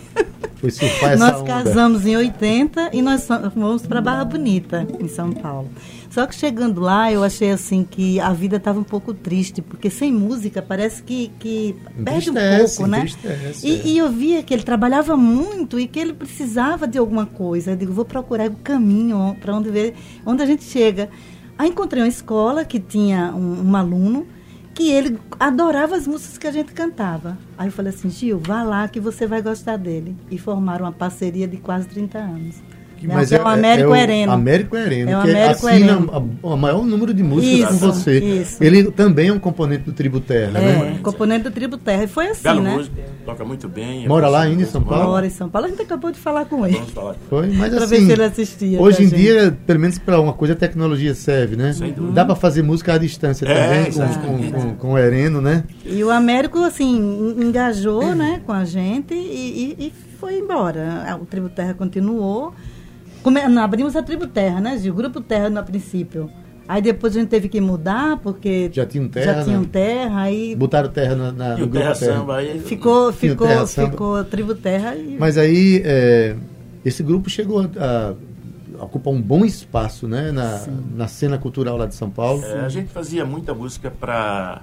Foi 0.56 0.72
surfar 0.72 1.12
essa 1.12 1.26
nós 1.26 1.42
onda. 1.42 1.46
casamos 1.46 2.06
em 2.06 2.16
80 2.16 2.92
e 2.94 3.02
nós 3.02 3.28
fomos 3.54 3.86
para 3.86 4.02
Barra 4.02 4.26
Bonita, 4.26 4.88
em 5.00 5.08
São 5.08 5.32
Paulo. 5.32 5.70
Só 6.10 6.26
que 6.26 6.34
chegando 6.34 6.80
lá, 6.80 7.12
eu 7.12 7.24
achei 7.24 7.52
assim 7.52 7.84
que 7.84 8.22
a 8.22 8.32
vida 8.32 8.56
estava 8.56 8.80
um 8.80 8.84
pouco 8.84 9.14
triste, 9.14 9.62
porque 9.62 9.90
sem 9.90 10.14
música 10.14 10.62
parece 10.62 11.04
que, 11.04 11.30
que 11.40 11.76
perde 12.04 12.30
um 12.30 12.34
pouco, 12.34 12.88
né? 12.88 13.00
entristece, 13.00 13.68
é. 13.68 13.70
E, 13.70 13.94
e 13.94 13.98
eu 13.98 14.10
via 14.10 14.42
que 14.42 14.54
ele 14.54 14.64
trabalhava 14.64 15.18
muito 15.18 15.78
e 15.78 15.88
que 15.88 16.00
ele 16.00 16.14
precisava 16.14 16.88
de 16.88 16.98
alguma 16.98 17.26
coisa. 17.26 17.72
Eu 17.72 17.76
digo, 17.76 17.92
vou 17.92 18.06
procurar 18.06 18.50
o 18.50 18.56
caminho 18.56 19.36
para 19.42 19.54
onde 19.54 19.70
ver, 19.70 19.94
onde 20.26 20.42
a 20.42 20.46
gente 20.46 20.64
chega. 20.64 21.10
Aí 21.58 21.70
encontrei 21.70 22.02
uma 22.02 22.08
escola 22.08 22.64
que 22.64 22.80
tinha 22.80 23.34
um, 23.36 23.70
um 23.70 23.76
aluno 23.76 24.26
que 24.76 24.92
ele 24.92 25.18
adorava 25.40 25.96
as 25.96 26.06
músicas 26.06 26.38
que 26.38 26.48
a 26.48 26.52
gente 26.52 26.74
cantava. 26.74 27.38
Aí 27.58 27.70
eu 27.70 27.72
falei 27.72 27.94
assim, 27.94 28.10
Gil, 28.10 28.38
vá 28.38 28.62
lá 28.62 28.88
que 28.90 29.00
você 29.00 29.26
vai 29.26 29.42
gostar 29.42 29.78
dele. 29.78 30.16
E 30.30 30.38
formaram 30.38 30.86
uma 30.86 30.92
parceria 30.92 31.48
de 31.48 31.58
quase 31.58 31.88
30 31.88 32.18
anos. 32.18 32.62
Que- 33.00 33.08
Né? 33.08 33.26
Que 33.26 33.36
é 33.36 33.42
o 33.42 33.48
Américo 33.48 33.90
o 33.92 33.96
Hereno. 33.96 34.32
Américo 34.32 34.76
Hereno, 34.76 35.12
É 35.12 35.18
o 35.20 35.22
que 35.24 35.30
Américo 35.32 35.68
assina 35.68 35.92
Hereno. 35.92 36.10
a- 36.44 36.48
o 36.48 36.58
maior 36.58 36.84
número 36.86 37.14
de 37.14 37.24
músicas 37.24 37.72
Isso, 37.76 37.80
com 37.80 37.92
você. 37.92 38.20
isso. 38.20 38.64
Ele 38.64 38.92
também 38.92 39.28
é 39.30 39.34
um 39.34 39.40
componente 39.40 39.84
do 39.84 39.92
Tribo 39.94 40.20
Terra, 40.20 40.52
né? 40.52 40.96
É, 40.96 41.00
componente 41.02 41.44
do 41.44 41.52
Tribo 41.52 41.78
Terra. 41.78 42.04
E 42.04 42.08
foi 42.08 42.28
assim, 42.28 42.44
Belo 42.44 42.62
né? 42.62 42.76
músico, 42.76 42.96
toca 43.26 43.44
muito 43.46 43.68
bem. 43.68 44.08
Mora 44.08 44.28
lá 44.28 44.42
ainda 44.44 44.62
em 44.64 44.66
São. 44.66 44.82
Paulo? 44.82 45.06
Mora 45.10 45.26
em 45.28 45.30
São 45.30 45.50
Paulo. 45.50 45.68
A 45.68 45.70
gente 45.70 45.82
acabou 45.82 46.12
de 46.12 46.20
falar 46.20 46.46
com 46.46 46.66
ele. 46.66 46.76
Vamos 46.78 46.92
falar. 46.92 47.16
Foi, 47.30 47.48
mas 47.48 47.74
Pra 47.74 47.86
ver 47.86 47.96
assim, 47.96 48.06
se 48.06 48.12
ele 48.12 48.24
assistia 48.24 48.82
hoje 48.82 49.04
em 49.04 49.08
gente. 49.10 49.18
dia, 49.22 49.58
pelo 49.66 49.80
menos 49.80 49.98
para 50.00 50.20
uma 50.20 50.34
coisa, 50.34 50.54
a 50.54 50.58
tecnologia 50.58 51.14
serve, 51.14 51.56
né? 51.56 51.74
Sem 51.74 51.92
dúvida. 51.92 52.14
Dá 52.14 52.26
para 52.26 52.36
fazer 52.36 52.62
música 52.64 52.94
à 52.94 52.98
distância 52.98 53.46
É, 53.46 53.84
também, 53.86 53.92
com, 53.92 54.52
com, 54.52 54.52
com, 54.52 54.76
com 54.76 54.94
o 54.94 54.98
Hereno, 54.98 55.42
né? 55.42 55.64
E 55.86 56.04
o 56.04 56.10
Américo, 56.10 56.60
assim, 56.60 56.96
en- 56.98 57.44
engajou 57.48 58.16
né, 58.16 58.42
com 58.46 58.52
a 58.52 58.64
gente 58.66 59.14
e, 59.14 59.76
e- 59.80 59.86
e 59.88 59.94
foi 60.20 60.38
embora. 60.40 61.18
O 61.22 61.26
Tribo 61.26 61.50
Terra 61.50 61.74
continuou. 61.74 62.54
Come- 63.26 63.48
não, 63.48 63.64
abrimos 63.64 63.96
a 63.96 64.04
Tribo 64.04 64.28
Terra, 64.28 64.62
né, 64.62 64.78
Gil? 64.78 64.94
Grupo 64.94 65.20
Terra 65.20 65.50
no 65.50 65.64
princípio. 65.64 66.30
Aí 66.68 66.80
depois 66.80 67.16
a 67.16 67.20
gente 67.20 67.30
teve 67.30 67.50
que 67.50 67.60
mudar, 67.60 68.18
porque 68.18 68.70
Já 68.72 68.86
tinham 68.86 69.08
terra, 69.08 69.34
já 69.34 69.44
tinham 69.44 69.62
né? 69.62 69.68
terra, 69.72 70.22
aí 70.22 70.56
Botaram 70.56 70.90
terra 70.90 71.16
na, 71.16 71.32
na, 71.32 71.56
E 71.58 71.62
no 71.62 71.66
o 71.66 71.70
Terra 71.70 71.86
grupo 71.86 72.00
Terra. 72.00 72.18
Samba 72.20 72.36
aí. 72.38 72.60
ficou, 72.60 73.12
ficou, 73.14 73.48
Terra 73.48 73.66
Samba. 73.66 73.90
ficou 73.92 74.24
Tribo 74.26 74.54
Terra 74.54 74.96
e 74.96 75.18
Mas 75.20 75.40
aí, 75.40 75.82
é, 75.84 76.36
esse 76.86 77.02
grupo 77.02 77.28
chegou 77.32 77.62
a, 77.80 78.14
a 78.80 78.84
ocupar 78.86 79.12
um 79.12 79.22
bom 79.22 79.44
espaço, 79.44 80.08
né? 80.08 80.32
Na, 80.32 80.64
na 80.96 81.08
cena 81.08 81.38
cultural 81.40 81.78
lá 81.78 81.88
de 81.88 81.96
São 81.96 82.12
Paulo. 82.12 82.44
É, 82.46 82.60
a 82.60 82.70
gente 82.70 82.90
fazia 82.90 83.26
muita 83.26 83.56
música 83.56 83.90
para. 83.92 84.62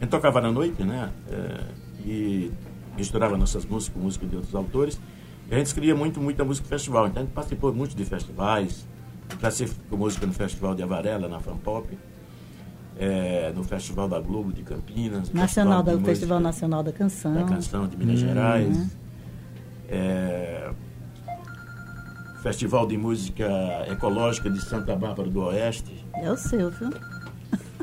A 0.00 0.04
gente 0.04 0.10
tocava 0.10 0.40
na 0.40 0.50
noite, 0.50 0.82
né? 0.82 1.08
É, 1.30 1.60
e 2.04 2.50
misturava 2.96 3.36
nossas 3.36 3.64
músicas 3.64 3.94
com 3.96 4.00
música 4.04 4.26
de 4.26 4.34
outros 4.36 4.54
autores. 4.56 4.98
A 5.52 5.58
gente 5.58 5.66
escrevia 5.66 5.94
muito, 5.94 6.18
muita 6.18 6.44
música 6.44 6.64
de 6.64 6.70
festival. 6.70 7.06
Então 7.06 7.22
a 7.22 7.26
gente 7.26 7.34
participou 7.34 7.74
muito 7.74 7.94
de 7.94 8.04
festivais. 8.06 8.88
Com 9.90 9.96
música 9.96 10.26
no 10.26 10.32
Festival 10.32 10.74
de 10.74 10.82
Avarela, 10.82 11.28
na 11.28 11.40
Fanpop. 11.40 11.98
É, 12.98 13.52
no 13.54 13.62
Festival 13.62 14.08
da 14.08 14.18
Globo 14.18 14.50
de 14.50 14.62
Campinas. 14.62 15.30
Nacional, 15.30 15.44
Festival 15.46 15.82
da, 15.82 15.92
Música 15.92 16.06
Festival 16.06 16.40
Nacional 16.40 16.82
da 16.82 16.92
Canção. 16.92 17.34
da 17.34 17.44
Canção 17.44 17.86
de 17.86 17.96
Minas 17.98 18.20
Gerais. 18.20 18.96
É, 19.88 20.70
Festival 22.42 22.86
de 22.86 22.96
Música 22.96 23.46
Ecológica 23.90 24.48
de 24.50 24.60
Santa 24.60 24.96
Bárbara 24.96 25.28
do 25.28 25.42
Oeste. 25.42 26.02
É 26.14 26.30
o 26.30 26.36
seu, 26.36 26.70
viu? 26.70 26.90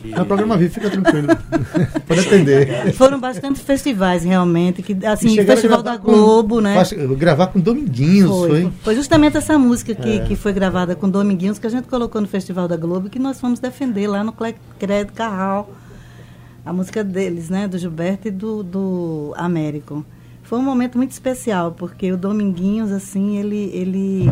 E- 0.04 0.14
É 0.14 0.22
o 0.22 0.26
programa 0.26 0.58
vivo, 0.58 0.74
fica 0.74 0.90
tranquilo. 0.90 1.28
Pode 2.08 2.20
atender. 2.22 2.94
Foram 2.94 3.20
bastante 3.20 3.60
festivais, 3.60 4.24
realmente. 4.24 4.82
Que, 4.82 5.06
assim, 5.06 5.40
o 5.40 5.46
Festival 5.46 5.82
da 5.84 5.98
com- 5.98 6.12
Globo, 6.12 6.62
né? 6.62 6.74
faz- 6.76 6.94
gravar 6.94 7.48
com 7.48 7.60
Dominguinhos, 7.60 8.30
foi? 8.30 8.50
Foi, 8.64 8.72
foi 8.84 8.96
justamente 8.96 9.38
essa 9.38 9.58
música 9.58 9.94
que, 9.96 10.18
É. 10.18 10.20
que 10.20 10.36
foi 10.36 10.54
gravada 10.54 10.96
com 10.96 11.10
Dominguinhos 11.10 11.60
que 11.60 11.68
a 11.68 11.70
gente 11.70 11.88
colocou 11.88 12.22
no 12.22 12.28
Festival 12.28 12.68
da 12.68 12.78
Globo 12.78 13.10
que 13.10 13.20
nós 13.20 13.40
fomos 13.40 13.60
defender 13.60 14.08
lá 14.08 14.24
no 14.24 14.34
Crédito 14.78 15.14
Carral. 15.14 15.70
A 16.66 16.74
música 16.74 17.04
deles, 17.04 17.50
né? 17.50 17.68
Do 17.68 17.78
Gilberto 17.78 18.28
e 18.28 18.32
do, 18.32 18.62
do 18.64 19.34
Américo. 19.38 20.06
Foi 20.44 20.58
um 20.60 20.64
momento 20.64 20.98
muito 20.98 21.12
especial, 21.12 21.72
porque 21.72 22.12
o 22.12 22.18
Dominguinhos, 22.18 22.92
assim, 22.92 23.38
ele, 23.38 23.70
ele 23.74 24.32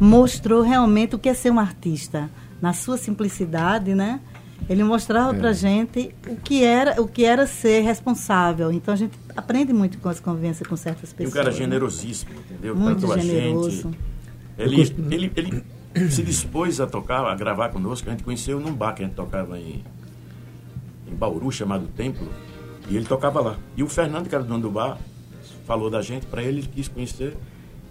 mostrou 0.00 0.62
realmente 0.62 1.14
o 1.14 1.18
que 1.18 1.28
é 1.28 1.34
ser 1.34 1.50
um 1.50 1.58
artista. 1.58 2.30
Na 2.62 2.72
sua 2.72 2.96
simplicidade, 2.96 3.94
né? 3.94 4.20
Ele 4.68 4.82
mostrava 4.82 5.34
É. 5.34 5.38
pra 5.38 5.52
gente 5.52 6.12
o 6.28 6.36
que, 6.36 6.64
era, 6.64 7.00
o 7.00 7.06
que 7.06 7.24
era 7.24 7.46
ser 7.46 7.82
responsável. 7.82 8.72
Então 8.72 8.92
a 8.92 8.96
gente 8.96 9.16
aprende 9.36 9.72
muito 9.72 9.98
com 9.98 10.08
as 10.08 10.18
convivências 10.18 10.68
com 10.68 10.76
certas 10.76 11.10
E 11.10 11.14
um 11.14 11.16
pessoas. 11.18 11.34
cara 11.34 11.50
generosíssimo, 11.52 12.32
entendeu? 12.40 12.74
Muito 12.74 13.06
Tratou 13.06 13.18
generoso. 13.22 13.70
gente. 13.82 13.98
Ele, 14.58 15.14
ele, 15.14 15.32
ele 15.94 16.10
se 16.10 16.22
dispôs 16.22 16.80
a 16.80 16.86
tocar, 16.86 17.24
a 17.26 17.34
gravar 17.36 17.68
conosco. 17.68 18.08
A 18.08 18.12
gente 18.12 18.24
conheceu 18.24 18.58
num 18.58 18.72
bar 18.72 18.92
que 18.94 19.02
a 19.02 19.06
gente 19.06 19.14
tocava 19.14 19.58
em, 19.58 19.84
em 21.06 21.14
Bauru, 21.14 21.52
chamado 21.52 21.86
Templo. 21.96 22.28
E 22.88 22.96
ele 22.96 23.04
tocava 23.04 23.40
lá. 23.40 23.56
E 23.76 23.82
o 23.82 23.88
Fernando, 23.88 24.28
que 24.28 24.34
era 24.34 24.42
o 24.42 24.46
dono 24.46 24.60
do 24.62 24.70
bar, 24.70 24.98
falou 25.66 25.88
da 25.90 26.02
gente 26.02 26.26
para 26.26 26.42
ele, 26.42 26.58
ele 26.60 26.68
quis 26.68 26.88
conhecer. 26.88 27.36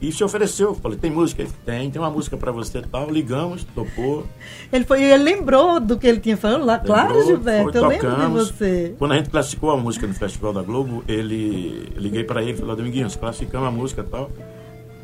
E 0.02 0.12
se 0.12 0.24
ofereceu. 0.24 0.76
Falei, 0.76 0.98
tem 0.98 1.10
música? 1.10 1.42
Ele, 1.42 1.52
tem, 1.66 1.90
tem 1.90 2.02
uma 2.02 2.10
música 2.10 2.36
para 2.36 2.52
você 2.52 2.80
e 2.80 2.82
tal. 2.84 3.10
Ligamos, 3.10 3.64
topou. 3.64 4.26
Ele, 4.72 4.84
foi, 4.86 5.04
ele 5.04 5.24
lembrou 5.24 5.80
do 5.80 5.98
que 5.98 6.06
ele 6.06 6.20
tinha 6.20 6.36
falado 6.36 6.66
lá. 6.66 6.78
Claro, 6.80 7.14
Lembrou, 7.14 7.26
Gilberto, 7.28 7.72
foi, 7.72 7.82
eu 7.82 7.88
lembro 7.88 8.26
de 8.26 8.28
você. 8.34 8.96
Quando 9.00 9.12
a 9.14 9.18
gente 9.18 9.30
classificou 9.30 9.72
a 9.72 9.78
música 9.78 10.06
no 10.06 10.14
Festival 10.14 10.52
da 10.54 10.62
Globo, 10.62 11.04
ele 11.08 11.90
eu 11.96 12.02
liguei 12.02 12.24
para 12.24 12.42
ele 12.42 12.52
e 12.52 12.56
falei, 12.58 12.76
Dominguinhos, 12.76 13.16
classificamos 13.16 13.68
a 13.68 13.72
música 13.72 14.02
e 14.02 14.06
tal. 14.12 14.30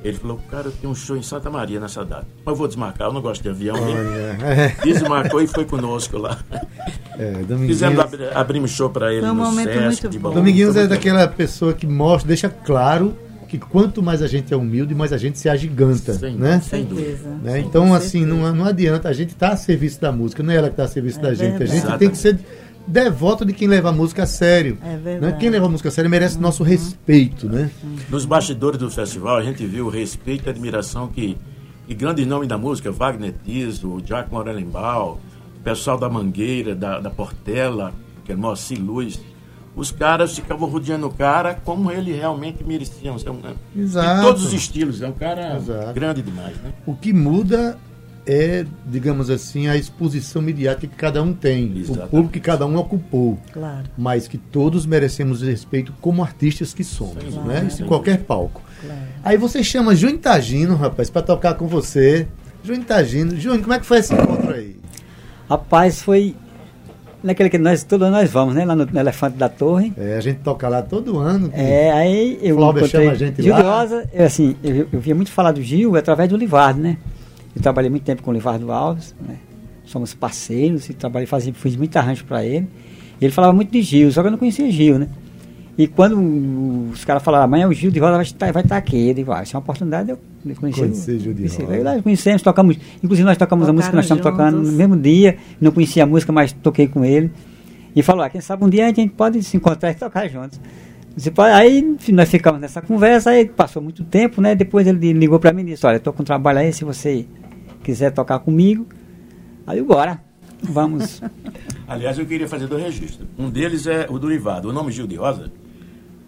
Ele 0.04 0.18
falou, 0.18 0.40
cara, 0.50 0.68
eu 0.68 0.72
tenho 0.72 0.92
um 0.92 0.96
show 0.96 1.16
em 1.16 1.22
Santa 1.22 1.50
Maria 1.50 1.80
nessa 1.80 2.04
data. 2.04 2.26
Mas 2.44 2.52
eu 2.54 2.56
vou 2.56 2.68
desmarcar, 2.68 3.08
eu 3.08 3.14
não 3.14 3.22
gosto 3.22 3.44
de 3.44 3.50
avião. 3.50 3.76
Ele 3.78 3.98
Olha, 4.00 4.76
desmarcou 4.84 5.42
e 5.42 5.48
foi 5.48 5.64
conosco 5.64 6.18
lá. 6.18 6.40
é, 7.18 7.32
Dominguinhos, 7.44 7.68
Fizemos, 7.68 8.00
abri- 8.00 8.28
abrimos 8.34 8.72
show 8.72 8.90
para 8.90 9.14
ele 9.14 9.26
um 9.26 9.34
no 9.36 9.46
Sesc 9.54 9.80
muito 9.80 10.10
de 10.10 10.20
bom. 10.20 10.32
Dominguinhos 10.32 10.76
é 10.76 10.88
daquela 10.88 11.28
pessoa 11.28 11.72
que 11.74 11.86
mostra, 11.86 12.28
deixa 12.28 12.50
claro 12.50 13.16
que 13.52 13.60
quanto 13.60 14.02
mais 14.02 14.22
a 14.22 14.28
gente 14.28 14.54
é 14.54 14.56
humilde, 14.56 14.96
mais 14.96 15.12
a 15.12 15.18
gente 15.18 15.38
se 15.38 15.50
agiganta, 15.50 16.14
Sem 16.14 16.36
né? 16.36 16.54
dúvida, 16.56 16.62
sem 16.62 16.86
dúvida. 16.86 17.30
Né? 17.44 17.60
Então, 17.60 17.94
assim, 17.94 18.26
não, 18.26 18.56
não 18.56 18.64
adianta, 18.64 19.10
a 19.10 19.14
gente 19.14 19.32
está 19.32 19.50
a 19.50 19.58
serviço 19.58 20.00
da 20.00 20.10
música, 20.10 20.42
não 20.42 20.54
é 20.54 20.56
ela 20.56 20.68
que 20.70 20.74
está 20.76 20.86
a 20.86 20.88
serviço 20.88 21.20
É 21.20 21.24
da 21.24 21.34
gente. 21.34 21.56
A 21.56 21.58
verdade. 21.58 21.82
gente 21.82 21.98
tem 21.98 22.10
que 22.10 22.18
ser 22.18 22.40
devoto 22.88 23.44
de 23.44 23.52
quem 23.52 23.68
leva 23.68 23.90
a 23.90 23.92
música 23.92 24.24
a 24.24 24.26
sério. 24.26 24.78
É 24.82 24.92
né? 24.92 25.02
verdade. 25.04 25.38
Quem 25.38 25.50
leva 25.50 25.66
a 25.66 25.70
música 25.70 25.90
a 25.90 25.92
sério 25.92 26.10
merece 26.10 26.40
nosso 26.40 26.64
respeito, 26.64 27.50
né? 27.50 27.70
Nos 28.10 28.24
bastidores 28.24 28.80
do 28.80 28.90
festival, 28.90 29.36
a 29.36 29.44
gente 29.44 29.66
viu 29.66 29.88
o 29.88 29.90
respeito 29.90 30.46
e 30.46 30.48
a 30.48 30.52
admiração 30.52 31.10
que, 31.10 31.38
que 31.86 31.94
grandes 31.94 32.26
nomes 32.26 32.48
da 32.48 32.58
música, 32.58 32.90
Wagner 32.90 33.34
Tiso, 33.44 34.02
Jack 34.02 34.32
Morelenbaum, 34.32 35.18
o 35.58 35.62
pessoal 35.62 35.98
da 35.98 36.10
Mangueira, 36.10 36.74
da, 36.74 37.02
da 37.02 37.10
Portela, 37.10 37.92
que 38.24 38.32
é 38.32 38.36
Moacir 38.36 38.82
Luz, 38.82 39.20
os 39.76 39.92
caras 39.92 40.36
ficavam 40.36 40.70
rodeando 40.70 41.08
o 41.08 41.14
cara 41.14 41.60
como 41.64 41.92
ele 41.92 42.14
realmente 42.14 42.64
merecia. 42.64 43.12
Exato. 43.76 44.16
De 44.16 44.22
todos 44.22 44.46
os 44.46 44.54
estilos, 44.54 45.02
é 45.02 45.08
um 45.08 45.14
cara 45.14 45.56
Exato. 45.56 45.94
grande 45.94 46.22
demais, 46.22 46.56
né? 46.58 46.72
O 46.86 46.96
que 46.96 47.14
muda 47.14 47.78
é, 48.26 48.66
digamos 48.86 49.30
assim, 49.30 49.68
a 49.68 49.76
exposição 49.76 50.42
midiática 50.42 50.88
que 50.88 50.96
cada 50.96 51.24
um 51.24 51.34
tem, 51.34 51.76
Exatamente. 51.78 52.08
o 52.08 52.10
público 52.10 52.34
que 52.34 52.40
cada 52.40 52.66
um 52.66 52.76
ocupou. 52.78 53.40
Claro, 53.52 53.86
Mas 53.98 54.28
que 54.28 54.38
todos 54.38 54.86
merecemos 54.86 55.42
respeito 55.42 55.94
como 56.00 56.24
artistas 56.24 56.74
que 56.74 56.84
somos, 56.84 57.16
Sem 57.24 57.32
né? 57.32 57.38
dúvida. 57.42 57.64
Isso 57.64 57.84
em 57.84 57.88
qualquer 57.88 58.20
palco. 58.24 58.62
claro. 58.82 59.00
Aí 59.24 59.38
você 59.38 59.64
chama 59.64 59.96
Júnior 59.96 60.20
Tagino, 60.20 60.76
rapaz, 60.76 61.10
pra 61.10 61.22
tocar 61.22 61.56
com 61.56 61.68
você. 61.68 62.28
Júnior 62.64 62.86
Tagino. 62.86 63.36
Júnior, 63.40 63.62
como 63.62 63.74
é 63.74 63.80
que 63.80 63.86
foi 63.86 64.00
esse 64.00 64.14
encontro 64.14 64.54
aí? 64.54 64.76
Rapaz, 65.50 66.02
foi 66.02 66.36
naquele 67.24 67.50
que 67.50 67.58
nós, 67.58 67.84
todo 67.84 68.04
ano 68.04 68.18
nós 68.18 68.30
vamos, 68.30 68.56
né? 68.56 68.66
Lá 68.66 68.76
no, 68.76 68.86
no 68.86 69.00
Elefante 69.00 69.38
da 69.38 69.50
Torre. 69.50 69.94
É, 69.98 70.18
a 70.18 70.22
gente 70.22 70.40
toca 70.40 70.68
lá 70.68 70.82
todo 70.82 71.18
ano. 71.18 71.50
É, 71.54 71.92
aí 71.92 72.40
eu 72.42 72.56
encontrei 72.56 72.88
chama 72.88 73.12
a 73.12 73.16
gente 73.16 73.42
Gil 73.42 73.54
lá. 73.54 73.80
Rosa, 73.80 74.10
eu, 74.14 74.26
assim, 74.26 74.56
eu, 74.64 74.88
eu 74.92 75.00
via 75.00 75.16
muito 75.16 75.32
falar 75.32 75.52
do 75.52 75.62
Gil 75.62 75.96
através 75.96 76.30
do 76.30 76.38
Livardo, 76.38 76.80
né? 76.80 76.98
Eu 77.56 77.62
trabalhei 77.62 77.90
muito 77.90 78.04
tempo 78.04 78.24
com 78.24 78.32
o 78.32 78.34
Livardo 78.34 78.72
Alves, 78.72 79.16
né? 79.28 79.36
Somos 79.86 80.14
parceiros 80.14 80.90
e 80.90 80.94
trabalhei, 80.94 81.28
fazia, 81.28 81.54
fiz 81.54 81.76
muito 81.76 81.96
arranjo 81.98 82.24
para 82.26 82.46
ele. 82.46 82.68
E 83.20 83.26
ele 83.26 83.34
falava 83.34 83.54
muito 83.54 83.72
de 83.72 83.82
Gil, 83.82 84.12
só 84.12 84.22
que 84.22 84.28
eu 84.28 84.32
não 84.32 84.38
conhecia 84.38 84.70
Gil, 84.72 84.98
né? 84.98 85.08
E 85.78 85.88
quando 85.88 86.20
os 86.92 87.06
caras 87.06 87.24
falaram, 87.24 87.46
amanhã 87.46 87.68
o 87.68 87.74
Gil 87.74 87.92
de 87.92 88.00
Rosa 88.00 88.14
vai 88.14 88.24
estar, 88.24 88.52
vai 88.52 88.62
estar 88.64 88.78
aqui, 88.78 89.10
eu 89.10 89.14
digo, 89.14 89.32
ah, 89.32 89.42
isso 89.42 89.56
é 89.56 89.58
uma 89.58 89.62
oportunidade 89.64 90.08
de 90.08 90.12
eu 90.12 90.56
conhecer, 90.56 90.82
Conhecer 90.82 91.20
Gil 91.20 91.34
de. 91.34 91.44
Rosa. 91.48 91.74
Aí 91.74 91.82
lá 91.82 92.02
conhecemos, 92.02 92.42
tocamos, 92.42 92.78
inclusive 93.02 93.26
nós 93.26 93.38
tocamos 93.38 93.68
a 93.68 93.74
música 93.74 93.90
que 93.92 93.96
nós 93.96 94.06
estamos 94.06 94.22
Tocaram 94.22 94.38
tocando 94.38 94.58
no 94.58 94.64
juntos. 94.66 94.78
mesmo 94.78 94.98
dia, 94.98 95.38
não 95.60 95.72
conhecia 95.72 96.04
a 96.04 96.06
música, 96.06 96.32
mas 96.32 96.52
toquei 96.52 96.88
com 96.88 97.06
ele. 97.06 97.32
E 97.96 98.02
falou, 98.02 98.24
ah, 98.24 98.30
quem 98.30 98.42
sabe 98.42 98.64
um 98.64 98.70
dia 98.70 98.86
a 98.86 98.94
gente 98.94 99.10
pode 99.10 99.42
se 99.44 99.58
encontrar 99.58 99.92
e 99.92 99.96
tocar 99.96 100.28
juntos. 100.30 100.60
Aí 101.54 101.98
nós 102.14 102.30
ficamos 102.30 102.62
nessa 102.62 102.82
conversa, 102.82 103.32
aí 103.32 103.46
passou 103.46 103.82
muito 103.82 104.04
tempo, 104.04 104.42
né? 104.42 104.56
Depois 104.56 104.88
ele 104.88 105.12
ligou 105.12 105.40
para 105.40 105.52
mim 105.52 105.62
e 105.64 105.66
disse, 105.66 105.86
olha, 105.86 105.98
estou 105.98 106.14
com 106.14 106.22
um 106.22 106.26
trabalho 106.26 106.60
aí, 106.60 106.72
se 106.72 106.86
você 106.86 107.26
quiser 107.84 108.12
tocar 108.12 108.40
comigo. 108.40 108.88
Aí 109.68 109.80
eu, 109.80 109.86
bora, 109.86 110.22
vamos. 110.62 111.22
Aliás, 111.88 112.18
eu 112.18 112.26
queria 112.26 112.48
fazer 112.48 112.68
dois 112.68 112.84
registros. 112.84 113.28
Um 113.38 113.50
deles 113.50 113.88
é 113.88 114.08
o 114.10 114.18
do 114.18 114.28
Rivado. 114.28 114.70
O 114.70 114.74
nome 114.74 114.92
Gil 114.92 115.08
de 115.08 115.16
Rosa 115.16 115.52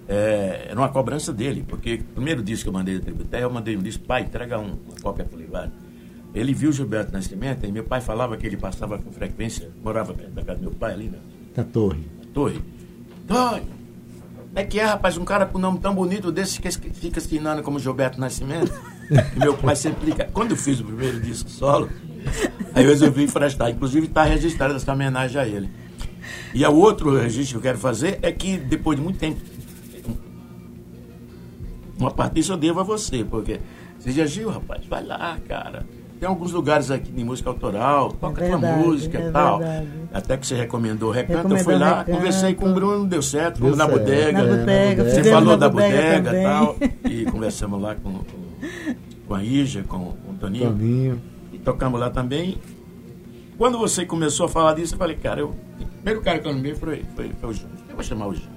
é, 0.08 0.68
era 0.70 0.80
uma 0.80 0.90
cobrança 0.90 1.32
dele, 1.32 1.64
porque 1.68 1.96
o 1.96 2.14
primeiro 2.16 2.44
disco 2.44 2.64
que 2.64 2.70
eu 2.70 2.74
mandei 2.74 2.98
da 2.98 3.06
Tribo 3.06 3.24
Terra, 3.24 3.44
eu 3.44 3.50
mandei 3.50 3.78
um 3.78 3.82
disco, 3.82 4.04
pai, 4.06 4.24
entrega 4.24 4.60
um, 4.60 4.78
uma 4.88 5.00
cópia 5.02 5.26
pro 5.26 5.38
Livário. 5.38 5.72
Ele 6.34 6.54
viu 6.54 6.72
Gilberto 6.72 7.14
Nascimento 7.14 7.66
e 7.66 7.72
meu 7.72 7.84
pai 7.84 8.02
falava 8.02 8.36
que 8.36 8.46
ele 8.46 8.58
passava 8.58 8.98
com 8.98 9.12
frequência, 9.12 9.70
morava 9.84 10.14
perto 10.14 10.32
da 10.32 10.44
casa 10.44 10.58
do 10.58 10.64
meu 10.64 10.72
pai 10.72 10.94
ali, 10.94 11.10
né? 11.10 11.20
Da 11.56 11.64
torre. 11.64 12.04
Torre. 12.34 12.60
Torre, 13.28 13.62
como 14.54 14.64
é 14.64 14.66
que 14.66 14.80
é, 14.80 14.86
rapaz? 14.86 15.18
Um 15.18 15.26
cara 15.26 15.48
com 15.48 15.58
nome 15.58 15.80
tão 15.80 15.96
bonito 15.96 16.32
desse 16.32 16.62
que 16.62 16.70
fica 16.72 17.20
assinando 17.20 17.64
como 17.64 17.80
Gilberto 17.80 18.20
Nascimento. 18.20 18.72
E 19.36 19.40
meu 19.40 19.58
pai 19.58 19.76
sempre 19.76 20.06
liga. 20.06 20.30
Quando 20.32 20.52
eu 20.52 20.58
fiz 20.58 20.80
o 20.80 20.84
primeiro 20.84 21.20
disco 21.20 21.50
solo, 21.50 21.90
aí 22.74 22.84
eu 22.84 22.90
resolvi 22.90 23.24
emprestar. 23.24 23.70
Inclusive 23.70 24.08
está 24.08 24.24
registrado 24.24 24.76
essa 24.76 24.92
homenagem 24.92 25.42
a 25.42 25.48
ele. 25.48 25.70
E 26.54 26.66
o 26.66 26.76
outro 26.76 27.18
registro 27.18 27.60
que 27.60 27.68
eu 27.68 27.72
quero 27.72 27.78
fazer 27.78 28.20
é 28.22 28.32
que 28.32 28.58
depois 28.58 28.98
de 28.98 29.04
muito 29.04 29.20
tempo, 29.20 29.40
uma 31.98 32.12
parte 32.12 32.36
disso 32.36 32.54
eu 32.54 32.58
devo 32.58 32.80
a 32.80 32.84
você, 32.84 33.24
porque 33.24 33.60
você 33.98 34.12
já 34.12 34.26
Gil, 34.26 34.50
rapaz, 34.50 34.86
vai 34.86 35.04
lá, 35.04 35.38
cara. 35.48 35.86
Tem 36.20 36.30
alguns 36.30 36.52
lugares 36.52 36.90
aqui 36.90 37.12
de 37.12 37.24
música 37.24 37.50
autoral, 37.50 38.12
toca 38.14 38.44
é 38.44 38.50
verdade, 38.50 38.74
tua 38.74 38.86
música 38.86 39.20
e 39.20 39.24
é 39.24 39.32
tal. 39.32 39.60
Verdade. 39.60 39.88
Até 40.14 40.38
que 40.38 40.48
você 40.48 40.56
recomendou 40.56 41.12
recomendou 41.12 41.58
eu 41.58 41.64
fui 41.64 41.76
lá, 41.76 42.00
recanto. 42.00 42.12
conversei 42.12 42.54
com 42.54 42.70
o 42.70 42.74
Bruno, 42.74 43.06
deu 43.06 43.22
certo, 43.22 43.62
deu 43.62 43.76
na, 43.76 43.86
certo. 43.86 44.00
Bodega, 44.00 44.44
na 44.44 44.58
bodega. 44.58 45.04
Você 45.04 45.24
falou 45.24 45.58
da 45.58 45.70
bodega 45.70 46.40
e 46.40 46.44
tal. 46.44 46.76
E 47.10 47.26
conversamos 47.26 47.82
lá 47.82 47.96
com, 47.96 48.12
com, 48.14 48.96
com 49.28 49.34
a 49.34 49.44
Ija, 49.44 49.84
com, 49.84 49.98
com 50.00 50.32
o 50.32 50.36
Toninho. 50.36 50.70
Toninho. 50.70 51.33
Tocamos 51.64 52.00
lá 52.00 52.10
também. 52.10 52.58
Quando 53.58 53.78
você 53.78 54.06
começou 54.06 54.48
a 54.48 54.50
falar 54.50 54.74
disso, 54.74 54.96
eu 54.96 54.98
falei, 54.98 55.16
cara, 55.16 55.42
eu, 55.42 55.50
o 55.50 55.86
primeiro 55.98 56.22
cara 56.22 56.40
que 56.40 56.48
eu 56.48 56.52
lembrei 56.52 56.76
foi, 56.76 57.06
foi, 57.16 57.32
foi 57.40 57.50
o 57.50 57.54
Júnior. 57.54 57.78
Eu 57.90 57.96
vou 57.96 58.04
chamar 58.04 58.28
o 58.28 58.34
Júnior. 58.34 58.52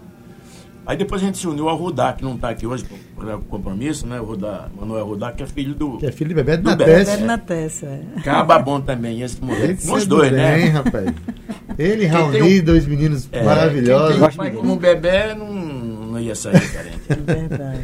Aí 0.86 0.96
depois 0.96 1.20
a 1.20 1.26
gente 1.26 1.38
se 1.38 1.48
uniu 1.48 1.68
ao 1.68 1.76
Rudá, 1.76 2.12
que 2.12 2.22
não 2.22 2.36
está 2.36 2.50
aqui 2.50 2.64
hoje 2.64 2.84
por 2.84 3.40
compromisso, 3.48 4.06
né? 4.06 4.20
O 4.20 4.25
Rudá, 4.25 4.68
Manuel 4.78 5.04
Rudá, 5.04 5.32
que 5.32 5.42
é 5.42 5.46
filho 5.46 5.75
do. 5.75 5.98
Que 5.98 6.06
é 6.06 6.12
filho 6.12 6.28
de 6.28 6.34
Bebeto 6.34 6.62
Natés. 6.62 7.08
Bebeto 7.08 7.25
Natés, 7.25 7.82
é. 7.82 8.00
Caba 8.22 8.56
bom 8.60 8.80
também, 8.80 9.20
esse 9.20 9.42
moleque. 9.42 9.90
Os 9.90 10.06
dois, 10.06 10.30
né? 10.30 10.56
Bem, 10.56 10.68
rapaz. 10.68 11.12
Ele 11.76 12.04
e 12.04 12.06
Raoni, 12.06 12.60
um... 12.60 12.64
dois 12.64 12.86
meninos 12.86 13.28
é, 13.32 13.42
maravilhosos. 13.42 14.36
Pai 14.36 14.52
como 14.52 14.76
bebê 14.76 15.34
não, 15.34 15.52
não 15.52 16.20
ia 16.20 16.36
sair 16.36 16.72
carente. 16.72 17.00
É 17.08 17.14
verdade. 17.14 17.80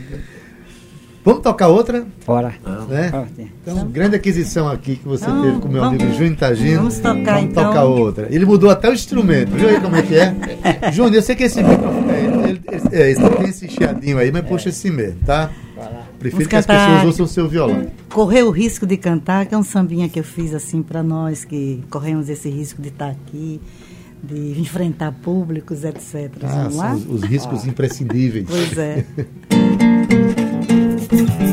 Vamos 1.25 1.43
tocar 1.43 1.69
outra? 1.69 2.05
Bora. 2.27 2.53
Né? 2.89 3.29
Então, 3.63 3.87
grande 3.87 4.17
aquisição 4.17 4.69
aqui 4.69 4.97
que 4.97 5.07
você 5.07 5.25
teve 5.25 5.61
com 5.61 5.69
meu 5.69 5.85
amigo 5.85 6.13
Júnior 6.15 6.37
Tagino. 6.37 6.79
Vamos 6.79 6.99
tocar 6.99 7.35
vamos 7.35 7.51
então. 7.51 7.65
tocar 7.65 7.85
outra. 7.85 8.27
Ele 8.29 8.45
mudou 8.45 8.69
até 8.69 8.91
o 8.91 8.93
instrumento. 8.93 9.51
Viu 9.51 9.69
aí 9.69 9.81
como 9.81 9.95
é 9.95 10.03
que 10.03 10.15
é? 10.17 10.35
Júnior, 10.91 11.17
eu 11.17 11.23
sei 11.23 11.37
que 11.37 11.45
esse 11.45 11.63
microfone. 11.63 12.11
Ele, 12.13 12.49
ele, 12.49 12.83
é, 12.91 13.11
ele 13.11 13.31
tem 13.31 13.49
esse 13.49 13.69
chiadinho 13.69 14.19
aí, 14.19 14.33
mas 14.33 14.45
puxa 14.45 14.71
esse 14.71 14.91
mesmo, 14.91 15.21
tá? 15.25 15.51
Prefiro 16.19 16.49
que 16.49 16.57
as 16.57 16.67
pessoas 16.67 17.05
ouçam 17.05 17.25
o 17.25 17.29
seu 17.29 17.49
violão. 17.49 17.87
Correr 18.09 18.43
o 18.43 18.51
risco 18.51 18.87
de 18.87 18.97
cantar, 18.97 19.47
que 19.47 19.55
é 19.55 19.59
um 19.59 19.65
sambinha 19.65 20.09
que 20.09 20.21
eu 20.21 20.25
fiz 20.25 20.55
assim 20.55 20.83
para 20.83 21.03
nós 21.03 21.45
que 21.45 21.83
corremos 21.91 22.29
esse 22.29 22.49
risco 22.49 22.81
de 22.81 22.89
estar 22.89 23.07
tá 23.07 23.11
aqui, 23.13 23.61
de 24.23 24.61
enfrentar 24.61 25.13
públicos, 25.13 25.83
etc. 25.85 26.31
Ah, 26.43 26.47
Vamos 26.47 26.77
lá? 26.77 26.95
Os, 26.95 27.07
os 27.07 27.23
riscos 27.23 27.65
ah. 27.65 27.69
imprescindíveis. 27.69 28.47
Pois 28.49 28.79
é. 28.79 29.05
Thank 31.13 31.43
you. 31.43 31.52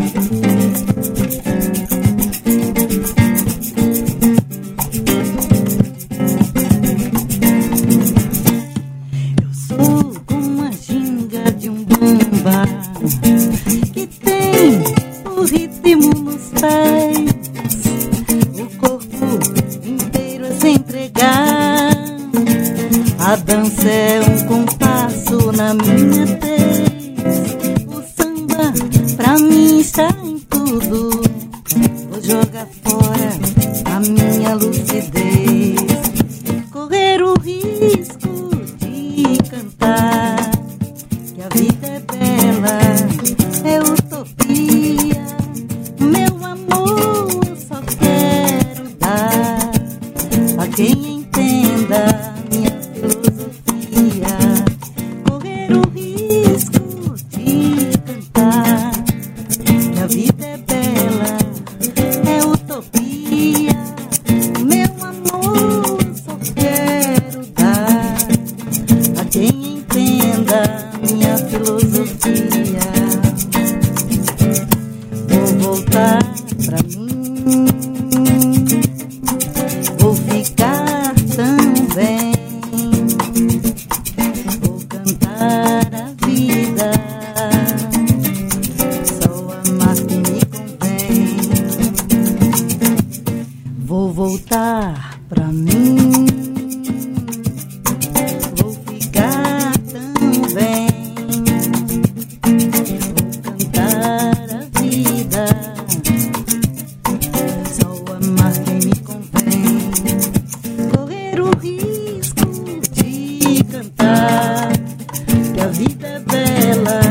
Maryland. 116.70 117.09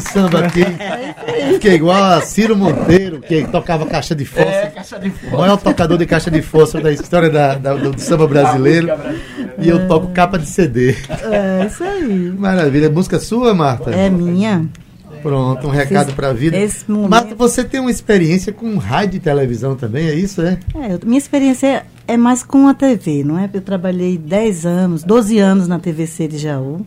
Samba 0.00 0.40
aqui. 0.40 0.64
Fiquei 1.54 1.74
igual 1.74 2.02
a 2.02 2.20
Ciro 2.20 2.56
Monteiro, 2.56 3.20
que 3.20 3.46
tocava 3.48 3.86
caixa 3.86 4.14
de 4.14 4.24
fósforo. 4.24 4.48
É, 4.54 4.66
caixa 4.66 4.98
de 4.98 5.10
fósforo. 5.10 5.36
O 5.36 5.38
maior 5.40 5.56
tocador 5.56 5.98
de 5.98 6.06
caixa 6.06 6.30
de 6.30 6.42
fósforo 6.42 6.84
da 6.84 6.92
história 6.92 7.30
da, 7.30 7.54
da 7.54 7.74
do 7.74 7.98
samba 8.00 8.26
brasileiro. 8.26 8.88
E 9.58 9.68
eu 9.68 9.86
toco 9.88 10.08
capa 10.08 10.38
de 10.38 10.46
CD. 10.46 10.94
É, 11.30 11.66
isso 11.66 11.82
aí. 11.84 12.32
Maravilha. 12.36 12.90
Música 12.90 13.18
sua, 13.18 13.54
Marta? 13.54 13.90
É 13.90 14.08
minha. 14.10 14.66
Pronto, 15.22 15.66
um 15.66 15.70
recado 15.70 16.12
para 16.12 16.28
a 16.28 16.32
vida. 16.32 16.56
Momento- 16.86 17.10
Marta, 17.10 17.34
você 17.34 17.64
tem 17.64 17.80
uma 17.80 17.90
experiência 17.90 18.52
com 18.52 18.76
rádio 18.76 19.16
e 19.16 19.20
televisão 19.20 19.74
também, 19.74 20.06
é 20.06 20.14
isso, 20.14 20.40
é? 20.40 20.58
É, 20.76 20.94
eu- 20.94 21.00
minha 21.04 21.18
experiência 21.18 21.84
é 22.06 22.16
mais 22.16 22.44
com 22.44 22.68
a 22.68 22.74
TV, 22.74 23.24
não 23.24 23.36
é? 23.36 23.50
Eu 23.52 23.60
trabalhei 23.60 24.16
10 24.16 24.64
anos, 24.64 25.02
12 25.02 25.36
anos 25.40 25.66
na 25.66 25.80
TVC 25.80 26.28
de 26.28 26.38
Jaú. 26.38 26.86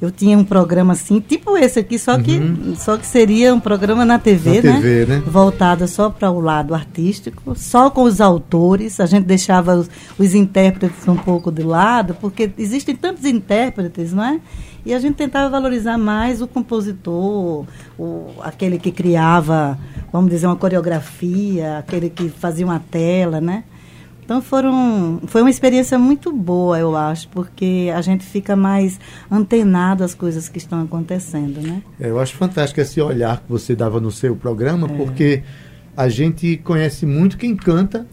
Eu 0.00 0.10
tinha 0.10 0.38
um 0.38 0.44
programa 0.44 0.94
assim, 0.94 1.20
tipo 1.20 1.58
esse 1.58 1.78
aqui, 1.78 1.98
só 1.98 2.18
que, 2.18 2.40
só 2.78 2.96
que 2.96 3.06
seria 3.06 3.54
um 3.54 3.60
programa 3.60 4.02
na 4.02 4.18
TV, 4.18 4.62
Na 4.62 4.72
né? 4.72 4.80
TV, 4.80 5.06
né? 5.06 5.22
Voltado 5.26 5.86
só 5.86 6.08
para 6.08 6.30
o 6.30 6.40
lado 6.40 6.74
artístico, 6.74 7.54
só 7.54 7.90
com 7.90 8.04
os 8.04 8.18
autores. 8.18 8.98
A 8.98 9.04
gente 9.04 9.24
deixava 9.24 9.74
os, 9.76 9.90
os 10.18 10.34
intérpretes 10.34 11.06
um 11.06 11.16
pouco 11.16 11.52
de 11.52 11.62
lado, 11.62 12.16
porque 12.18 12.50
existem 12.56 12.96
tantos 12.96 13.26
intérpretes, 13.26 14.14
não 14.14 14.24
é? 14.24 14.40
E 14.86 14.94
a 14.94 14.98
gente 14.98 15.16
tentava 15.16 15.50
valorizar 15.50 15.98
mais 15.98 16.40
o 16.40 16.46
compositor, 16.46 17.66
o, 17.98 18.28
aquele 18.40 18.78
que 18.78 18.90
criava, 18.90 19.78
vamos 20.10 20.30
dizer, 20.30 20.46
uma 20.46 20.56
coreografia, 20.56 21.76
aquele 21.78 22.08
que 22.08 22.30
fazia 22.30 22.64
uma 22.64 22.80
tela, 22.90 23.38
né? 23.38 23.64
Então 24.30 24.40
foram, 24.40 25.20
foi 25.26 25.40
uma 25.40 25.50
experiência 25.50 25.98
muito 25.98 26.32
boa, 26.32 26.78
eu 26.78 26.94
acho, 26.94 27.26
porque 27.30 27.90
a 27.92 28.00
gente 28.00 28.24
fica 28.24 28.54
mais 28.54 29.00
antenado 29.28 30.04
às 30.04 30.14
coisas 30.14 30.48
que 30.48 30.56
estão 30.56 30.80
acontecendo, 30.84 31.60
né? 31.60 31.82
É, 31.98 32.10
Eu 32.10 32.20
acho 32.20 32.36
fantástico 32.36 32.80
esse 32.80 33.00
olhar 33.00 33.38
que 33.40 33.48
você 33.50 33.74
dava 33.74 33.98
no 34.00 34.08
seu 34.12 34.36
programa, 34.36 34.86
É. 34.86 34.96
porque 34.96 35.42
a 35.96 36.08
gente 36.08 36.56
conhece 36.58 37.04
muito 37.04 37.36
quem 37.36 37.56
canta, 37.56 38.06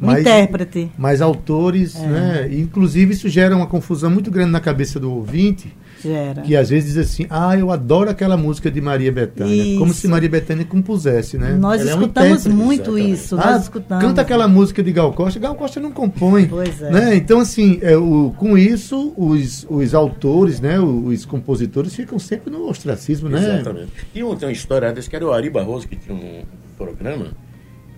mas, 0.00 0.20
intérprete. 0.20 0.90
mas 0.96 1.20
autores, 1.20 1.96
É. 1.96 2.06
né? 2.06 2.48
Inclusive 2.50 3.12
isso 3.12 3.28
gera 3.28 3.54
uma 3.54 3.66
confusão 3.66 4.10
muito 4.10 4.30
grande 4.30 4.50
na 4.52 4.60
cabeça 4.60 4.98
do 4.98 5.12
ouvinte, 5.12 5.76
Gera. 6.02 6.42
que 6.42 6.54
às 6.56 6.68
vezes 6.70 6.94
diz 6.94 6.98
assim, 6.98 7.26
ah, 7.28 7.56
eu 7.56 7.70
adoro 7.70 8.10
aquela 8.10 8.36
música 8.36 8.70
de 8.70 8.80
Maria 8.80 9.10
Bethânia, 9.10 9.78
como 9.78 9.90
Isso. 9.90 10.00
se 10.02 10.08
Maria 10.08 10.28
Bethânia 10.28 10.64
compusesse, 10.64 11.36
né? 11.38 11.52
Nós 11.58 11.80
Ela 11.80 11.90
é 11.90 11.94
um 11.94 12.00
escutamos 12.00 12.46
muito 12.46 12.82
exatamente. 12.98 13.12
isso, 13.12 13.36
Ah, 13.40 13.50
nós 13.52 13.62
escutamos. 13.62 14.04
canta 14.04 14.20
aquela 14.20 14.46
música 14.48 14.82
de 14.82 14.92
Gal 14.92 15.12
Costa. 15.12 15.38
Gal 15.40 15.54
Costa 15.54 15.80
não 15.80 15.90
compõe. 15.92 16.46
Pois 16.46 16.80
é. 16.82 16.90
Né? 16.90 17.16
Então, 17.16 17.40
assim, 17.40 17.78
é, 17.82 17.96
o, 17.96 18.32
com 18.36 18.56
isso, 18.56 19.12
os, 19.16 19.66
os 19.68 19.94
autores, 19.94 20.60
né, 20.60 20.78
os 20.80 21.24
compositores 21.24 21.94
ficam 21.94 22.18
sempre 22.18 22.50
no 22.50 22.68
ostracismo, 22.68 23.28
né? 23.28 23.38
Exatamente. 23.38 23.92
E 24.14 24.22
um, 24.22 24.34
tem 24.36 24.48
uma 24.48 24.52
história 24.52 24.92
desse 24.92 25.08
que 25.10 25.16
era 25.16 25.26
o 25.26 25.32
Ari 25.32 25.50
Barroso, 25.50 25.88
que 25.88 25.96
tinha 25.96 26.14
um 26.16 26.42
programa, 26.76 27.28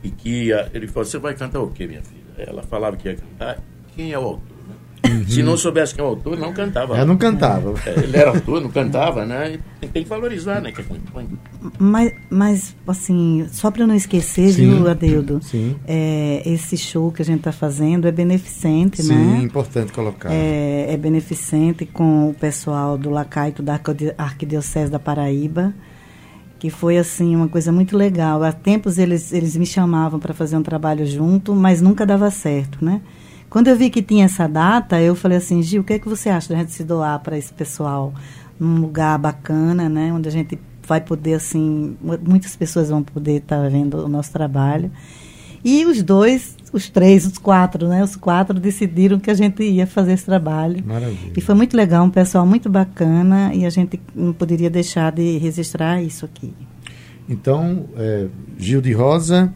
e 0.03 0.11
que 0.11 0.53
ah, 0.53 0.69
ele 0.73 0.87
falou: 0.87 1.05
Você 1.05 1.19
vai 1.19 1.35
cantar 1.35 1.61
o 1.61 1.69
quê, 1.71 1.87
minha 1.87 2.03
filha? 2.03 2.21
Ela 2.39 2.63
falava 2.63 2.97
que 2.97 3.09
ia 3.09 3.17
cantar. 3.17 3.59
Quem 3.95 4.13
é 4.13 4.19
o 4.19 4.23
autor? 4.23 4.50
Né? 5.03 5.25
Se 5.29 5.43
não 5.43 5.57
soubesse 5.57 5.95
quem 5.95 6.05
é 6.05 6.07
o 6.07 6.11
autor, 6.11 6.39
não 6.39 6.53
cantava. 6.53 6.97
Ela 6.97 7.07
não 7.07 7.17
cantava. 7.17 7.75
É, 7.87 8.01
Ele 8.01 8.17
era 8.17 8.31
autor, 8.31 8.61
não 8.61 8.71
cantava, 8.71 9.25
né? 9.25 9.59
E 9.81 9.87
tem 9.87 10.03
que 10.03 10.09
valorizar, 10.09 10.61
né? 10.61 10.73
Que 10.73 10.81
é 10.81 10.85
compõe. 10.85 11.29
Mas, 11.79 12.13
mas, 12.29 12.77
assim, 12.87 13.47
só 13.51 13.71
para 13.71 13.87
não 13.87 13.95
esquecer, 13.95 14.53
Sim. 14.53 14.77
viu, 14.77 14.89
Adeudo? 14.89 15.41
Sim. 15.43 15.77
É, 15.87 16.43
esse 16.45 16.77
show 16.77 17.11
que 17.13 17.23
a 17.23 17.25
gente 17.25 17.39
está 17.39 17.53
fazendo 17.53 18.07
é 18.07 18.13
beneficente, 18.13 19.03
Sim, 19.03 19.15
né? 19.15 19.41
importante 19.43 19.93
colocar. 19.93 20.31
É, 20.33 20.93
é 20.93 20.97
beneficente 20.97 21.87
com 21.87 22.31
o 22.31 22.35
pessoal 22.35 22.99
do 22.99 23.11
Lacaito 23.11 23.63
da 23.63 23.81
Arquidiocese 24.19 24.91
da 24.91 24.99
Paraíba, 24.99 25.73
que 26.59 26.69
foi 26.69 26.99
assim 26.99 27.35
uma 27.35 27.49
coisa 27.49 27.73
muito 27.73 27.97
legal. 27.97 28.43
Há 28.43 28.53
tempos 28.53 28.99
eles, 28.99 29.33
eles 29.33 29.57
me 29.57 29.65
chamavam 29.65 30.21
para 30.21 30.35
fazer 30.35 30.57
um 30.57 30.63
trabalho 30.63 31.07
junto, 31.07 31.55
mas 31.55 31.81
nunca 31.81 32.05
dava 32.05 32.31
certo, 32.31 32.85
né? 32.85 33.01
Quando 33.51 33.67
eu 33.69 33.77
vi 33.77 33.91
que 33.91 34.01
tinha 34.01 34.25
essa 34.27 34.47
data, 34.47 35.01
eu 35.01 35.15
falei 35.17 35.39
assim, 35.39 35.61
Gil, 35.63 35.83
o 35.83 35.85
que 35.85 35.95
é 35.95 35.99
que 35.99 36.09
você 36.09 36.29
acha 36.31 36.49
da 36.49 36.59
gente 36.61 36.73
se 36.73 36.85
doar 36.85 37.19
para 37.19 37.37
esse 37.37 37.53
pessoal 37.53 38.15
num 38.59 38.81
lugar 38.81 39.19
bacana, 39.19 39.89
né? 39.89 40.13
Onde 40.13 40.29
a 40.29 40.33
gente 40.33 40.57
vai 40.87 41.01
poder, 41.01 41.35
assim, 41.35 41.97
mu- 42.01 42.19
muitas 42.27 42.55
pessoas 42.55 42.89
vão 42.91 43.03
poder 43.03 43.39
estar 43.39 43.69
vendo 43.69 44.05
o 44.05 44.09
nosso 44.09 44.33
trabalho. 44.33 44.91
E 45.65 45.85
os 45.85 46.03
dois, 46.03 46.57
os 46.73 46.89
três, 46.89 47.27
os 47.27 47.39
quatro, 47.39 47.89
né? 47.89 48.03
Os 48.05 48.17
quatro 48.17 48.59
decidiram 48.59 49.19
que 49.19 49.31
a 49.31 49.35
gente 49.35 49.63
ia 49.63 49.87
fazer 49.87 50.13
esse 50.13 50.25
trabalho. 50.25 50.83
Maravilha. 50.87 51.33
E 51.37 51.41
foi 51.41 51.55
muito 51.55 51.77
legal, 51.77 52.05
um 52.05 52.11
pessoal 52.11 52.47
muito 52.47 52.71
bacana 52.71 53.53
e 53.53 53.67
a 53.67 53.71
gente 53.71 54.01
não 54.15 54.33
poderia 54.33 54.71
deixar 54.71 55.11
de 55.13 55.39
registrar 55.39 56.01
isso 56.03 56.25
aqui. 56.25 56.55
Então, 57.29 57.87
é, 57.97 58.27
Gil 58.59 58.81
de 58.81 58.93
Rosa, 58.93 59.53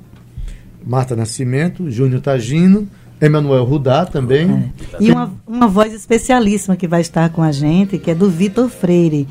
Marta 0.85 1.17
Nascimento, 1.17 1.91
Júnior 1.91 2.21
Tagino, 2.21 2.87
Emanuel 3.25 3.65
Rudá 3.65 4.05
também. 4.05 4.73
E 5.01 5.11
uma, 5.11 5.33
uma 5.47 5.67
voz 5.69 5.93
especialíssima 5.93 6.77
que 6.77 6.87
vai 6.87 7.01
estar 7.01 7.31
com 7.31 7.43
a 7.43 7.53
gente, 7.53 7.99
que 7.99 8.11
é 8.11 8.15
do 8.15 8.29
Vitor 8.29 8.69
Freire. 8.69 9.27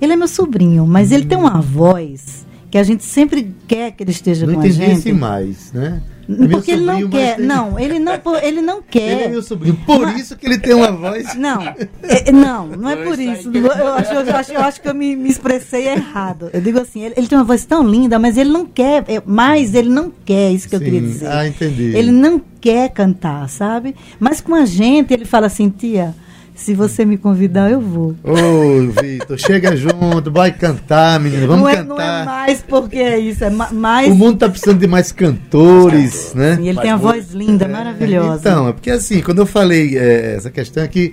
Ele 0.00 0.12
é 0.12 0.16
meu 0.16 0.28
sobrinho, 0.28 0.86
mas 0.86 1.12
ele 1.12 1.24
tem 1.26 1.38
uma 1.38 1.60
voz 1.60 2.46
que 2.70 2.78
a 2.78 2.82
gente 2.82 3.04
sempre 3.04 3.54
quer 3.68 3.92
que 3.92 4.02
ele 4.02 4.10
esteja 4.10 4.46
Não 4.46 4.54
com 4.54 4.60
a 4.60 4.66
entendi 4.66 4.84
gente. 4.84 4.98
esse 4.98 5.12
mais, 5.12 5.72
né? 5.72 6.02
É 6.28 6.48
Porque 6.48 6.70
ele 6.72 6.84
não 6.84 7.00
mas 7.00 7.10
quer. 7.10 7.36
tem- 7.36 7.46
Não, 7.46 7.78
ele 7.78 7.98
não, 7.98 8.12
ele 8.42 8.60
não 8.62 8.82
quer. 8.82 9.00
Ele 9.14 9.22
é 9.24 9.28
meu 9.28 9.42
sobrinho. 9.42 9.76
Por 9.86 10.08
isso 10.16 10.36
que 10.36 10.46
ele 10.46 10.58
tem 10.58 10.74
uma 10.74 10.90
voz. 10.92 11.34
Não, 11.36 11.62
é- 11.62 12.32
não, 12.32 12.66
não 12.68 12.88
é 12.88 12.96
por 12.96 13.18
isso. 13.18 13.50
Eu 13.54 13.94
acho, 13.94 14.12
eu 14.12 14.36
acho, 14.36 14.52
eu 14.52 14.60
acho 14.60 14.80
que 14.80 14.88
eu 14.88 14.94
me, 14.94 15.14
me 15.16 15.28
expressei 15.28 15.88
errado. 15.88 16.48
Eu 16.52 16.60
digo 16.60 16.80
assim, 16.80 17.02
ele, 17.04 17.14
ele 17.16 17.26
tem 17.28 17.36
uma 17.36 17.44
voz 17.44 17.64
tão 17.64 17.86
linda, 17.86 18.18
mas 18.18 18.36
ele 18.38 18.50
não 18.50 18.64
quer, 18.66 19.04
é, 19.08 19.22
mais 19.24 19.74
ele 19.74 19.88
não 19.90 20.10
quer, 20.24 20.50
isso 20.52 20.68
que 20.68 20.74
eu 20.74 20.78
Sim. 20.78 20.84
queria 20.86 21.00
dizer. 21.00 21.26
Ah, 21.28 21.46
entendi. 21.46 21.92
Ele 21.94 22.10
não 22.10 22.40
quer 22.60 22.88
cantar, 22.90 23.48
sabe? 23.48 23.94
Mas 24.18 24.40
com 24.40 24.54
a 24.54 24.64
gente, 24.64 25.12
ele 25.12 25.24
fala 25.24 25.46
assim, 25.46 25.68
tia, 25.68 26.14
se 26.54 26.72
você 26.74 27.04
me 27.04 27.16
convidar, 27.18 27.70
eu 27.70 27.80
vou. 27.80 28.14
Ô, 28.22 28.88
Vitor, 29.02 29.38
chega 29.38 29.74
junto, 29.76 30.30
vai 30.30 30.52
cantar, 30.52 31.18
menina, 31.20 31.46
vamos 31.46 31.62
não, 31.62 31.68
é, 31.68 31.76
cantar. 31.76 31.86
não 31.88 32.00
é 32.00 32.24
mais 32.24 32.62
porque 32.62 32.96
é 32.98 33.18
isso, 33.18 33.42
é 33.44 33.50
ma- 33.50 33.72
mais. 33.72 34.10
O 34.10 34.14
mundo 34.14 34.38
tá 34.38 34.48
precisando 34.48 34.78
de 34.78 34.86
mais 34.86 35.10
cantores, 35.12 36.32
né? 36.34 36.56
E 36.60 36.64
ele 36.68 36.74
Mas 36.74 36.82
tem 36.82 36.90
a 36.92 36.96
voz 36.96 37.32
linda, 37.32 37.66
maravilhosa. 37.68 38.38
Então, 38.40 38.68
é 38.68 38.72
porque 38.72 38.90
assim, 38.90 39.20
quando 39.20 39.38
eu 39.40 39.46
falei 39.46 39.98
é, 39.98 40.36
essa 40.36 40.50
questão 40.50 40.82
aqui, 40.82 41.12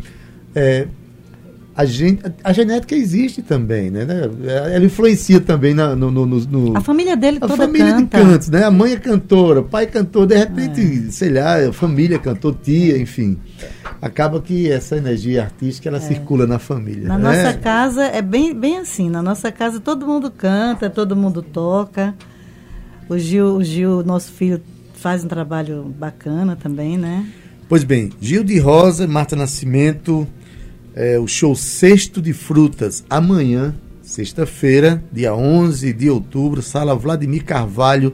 é, 0.56 0.88
a, 1.75 1.86
gen- 1.86 2.19
a 2.43 2.51
genética 2.51 2.93
existe 2.95 3.41
também, 3.41 3.89
né? 3.89 4.05
Ela 4.73 4.84
influencia 4.86 5.39
também 5.39 5.73
na- 5.73 5.95
no, 5.95 6.12
no- 6.12 6.25
no- 6.25 6.77
A 6.77 6.81
família 6.81 7.15
dele 7.15 7.38
a 7.41 7.47
toda 7.47 7.55
família 7.65 7.93
canta. 7.93 8.17
de 8.17 8.23
cantos, 8.25 8.49
né? 8.49 8.63
A 8.63 8.71
mãe 8.71 8.93
é 8.93 8.97
cantora, 8.97 9.62
o 9.62 9.63
pai 9.63 9.84
é 9.84 9.88
cantor, 9.88 10.25
de 10.27 10.36
repente, 10.38 11.12
sei 11.12 11.29
lá, 11.29 11.55
a 11.69 11.71
família 11.73 12.19
cantor, 12.19 12.55
tia, 12.62 12.97
enfim. 12.97 13.38
Acaba 14.01 14.41
que 14.41 14.69
essa 14.69 14.97
energia 14.97 15.43
artística 15.43 15.88
ela 15.88 15.99
circula 15.99 16.45
na 16.47 16.60
família. 16.60 17.07
Na 17.07 17.17
né? 17.17 17.23
nossa 17.43 17.57
casa 17.57 18.03
é 18.03 18.21
bem, 18.21 18.53
bem 18.53 18.79
assim. 18.79 19.10
Na 19.10 19.21
nossa 19.21 19.51
casa 19.51 19.79
todo 19.79 20.05
mundo 20.07 20.29
canta, 20.31 20.89
todo 20.89 21.15
mundo 21.15 21.41
toca. 21.41 22.13
O 23.07 23.17
Gil, 23.17 23.55
o 23.57 23.63
Gil, 23.63 24.03
nosso 24.03 24.31
filho, 24.31 24.62
faz 24.95 25.23
um 25.23 25.27
trabalho 25.27 25.84
bacana 25.97 26.55
também, 26.55 26.97
né? 26.97 27.25
Pois 27.69 27.84
bem, 27.84 28.10
Gil 28.19 28.43
de 28.43 28.57
Rosa, 28.60 29.07
Marta 29.07 29.36
Nascimento, 29.36 30.27
é, 30.95 31.17
o 31.17 31.27
show 31.27 31.56
Cesto 31.56 32.21
de 32.21 32.34
Frutas, 32.34 33.04
amanhã, 33.10 33.73
sexta-feira, 34.01 35.04
dia 35.12 35.34
11 35.34 35.93
de 35.93 36.10
outubro, 36.10 36.62
sala 36.62 36.95
Vladimir 36.95 37.45
Carvalho, 37.45 38.13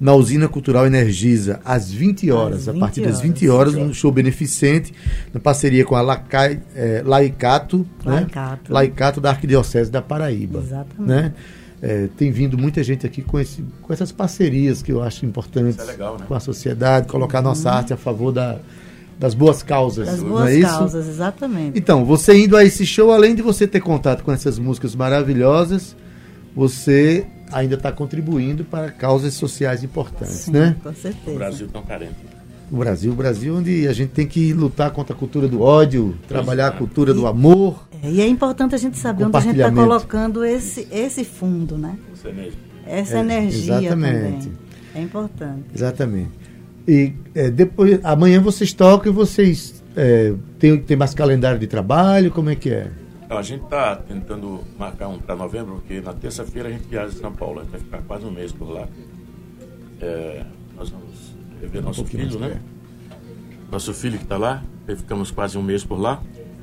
na 0.00 0.14
Usina 0.14 0.48
Cultural 0.48 0.86
Energisa, 0.86 1.60
às 1.64 1.90
20 1.90 2.30
horas, 2.30 2.60
Às 2.60 2.68
a 2.68 2.72
20 2.72 2.80
partir 2.80 3.00
das 3.00 3.18
horas. 3.18 3.22
20 3.22 3.48
horas, 3.48 3.74
um 3.74 3.92
show 3.92 4.12
beneficente, 4.12 4.94
na 5.34 5.40
parceria 5.40 5.84
com 5.84 5.96
a 5.96 6.00
Lacai, 6.00 6.60
é, 6.74 7.02
Laicato, 7.04 7.86
Laicato. 8.04 8.72
Né? 8.72 8.74
Laicato 8.74 9.20
da 9.20 9.30
Arquidiocese 9.30 9.90
da 9.90 10.00
Paraíba. 10.00 10.60
Exatamente. 10.60 11.08
Né? 11.08 11.32
É, 11.80 12.08
tem 12.16 12.30
vindo 12.32 12.58
muita 12.58 12.82
gente 12.82 13.06
aqui 13.06 13.22
com, 13.22 13.38
esse, 13.38 13.64
com 13.82 13.92
essas 13.92 14.10
parcerias 14.10 14.82
que 14.82 14.90
eu 14.90 15.00
acho 15.00 15.24
importantes 15.24 15.78
é 15.78 15.84
legal, 15.84 16.18
né? 16.18 16.24
com 16.26 16.34
a 16.34 16.40
sociedade, 16.40 17.06
colocar 17.06 17.40
nossa 17.40 17.70
arte 17.70 17.92
a 17.92 17.96
favor 17.96 18.32
da, 18.32 18.58
das 19.18 19.34
boas 19.34 19.62
causas. 19.62 20.06
Das 20.06 20.22
não 20.22 20.30
boas 20.30 20.50
é 20.50 20.54
isso? 20.58 20.68
causas, 20.68 21.08
exatamente. 21.08 21.78
Então, 21.78 22.04
você 22.04 22.36
indo 22.38 22.56
a 22.56 22.64
esse 22.64 22.86
show, 22.86 23.12
além 23.12 23.34
de 23.34 23.42
você 23.42 23.66
ter 23.66 23.80
contato 23.80 24.22
com 24.22 24.30
essas 24.32 24.58
músicas 24.58 24.94
maravilhosas, 24.94 25.96
você 26.54 27.26
ainda 27.52 27.74
está 27.74 27.90
contribuindo 27.90 28.64
para 28.64 28.90
causas 28.90 29.34
sociais 29.34 29.82
importantes, 29.82 30.34
Sim, 30.34 30.52
né? 30.52 30.76
com 30.82 30.94
certeza. 30.94 31.30
O 31.30 31.34
Brasil 31.34 31.68
tão 31.72 31.82
carente. 31.82 32.14
O 32.70 32.76
Brasil, 32.76 33.12
o 33.12 33.14
Brasil 33.14 33.56
onde 33.56 33.88
a 33.88 33.92
gente 33.94 34.10
tem 34.10 34.26
que 34.26 34.52
lutar 34.52 34.90
contra 34.90 35.14
a 35.14 35.18
cultura 35.18 35.48
do 35.48 35.62
ódio, 35.62 36.14
trabalhar 36.28 36.66
a 36.70 36.74
é. 36.74 36.76
cultura 36.76 37.14
do 37.14 37.26
amor. 37.26 37.88
É, 38.02 38.10
e 38.10 38.20
é 38.20 38.28
importante 38.28 38.74
a 38.74 38.78
gente 38.78 38.98
saber 38.98 39.24
onde 39.24 39.36
a 39.36 39.40
gente 39.40 39.56
está 39.56 39.72
colocando 39.72 40.44
esse, 40.44 40.86
esse 40.92 41.24
fundo, 41.24 41.78
né? 41.78 41.96
Você 42.14 42.30
mesmo. 42.30 42.60
Essa 42.86 43.16
É, 43.16 43.20
energia 43.20 43.78
exatamente. 43.78 44.44
também. 44.44 44.52
É 44.94 45.00
importante. 45.00 45.64
Exatamente. 45.74 46.30
E 46.88 47.12
é, 47.34 47.50
depois, 47.50 48.02
amanhã 48.02 48.40
vocês 48.40 48.72
tocam 48.72 49.12
e 49.12 49.14
vocês 49.14 49.84
é, 49.94 50.32
tem, 50.58 50.80
tem 50.80 50.96
mais 50.96 51.12
calendário 51.12 51.60
de 51.60 51.66
trabalho, 51.66 52.30
como 52.30 52.48
é 52.48 52.54
que 52.54 52.70
é? 52.70 52.90
Então, 53.26 53.36
a 53.36 53.42
gente 53.42 53.62
está 53.62 53.94
tentando 53.94 54.64
marcar 54.78 55.08
um 55.08 55.18
para 55.18 55.36
novembro, 55.36 55.74
porque 55.74 56.00
na 56.00 56.14
terça-feira 56.14 56.70
a 56.70 56.72
gente 56.72 56.88
viaja 56.88 57.14
em 57.14 57.20
São 57.20 57.30
Paulo, 57.30 57.60
a 57.60 57.62
gente 57.62 57.72
vai 57.72 57.80
ficar 57.80 57.98
quase 57.98 58.24
um 58.24 58.30
mês 58.30 58.52
por 58.52 58.70
lá. 58.70 58.88
É, 60.00 60.46
nós 60.74 60.88
vamos 60.88 61.36
rever 61.60 61.82
nosso 61.82 62.00
pouquinho 62.00 62.30
filho, 62.30 62.40
né? 62.40 62.58
Nosso 63.70 63.92
filho 63.92 64.16
que 64.16 64.24
está 64.24 64.38
lá, 64.38 64.64
aí 64.88 64.96
ficamos 64.96 65.30
quase 65.30 65.58
um 65.58 65.62
mês 65.62 65.84
por 65.84 66.00
lá. 66.00 66.22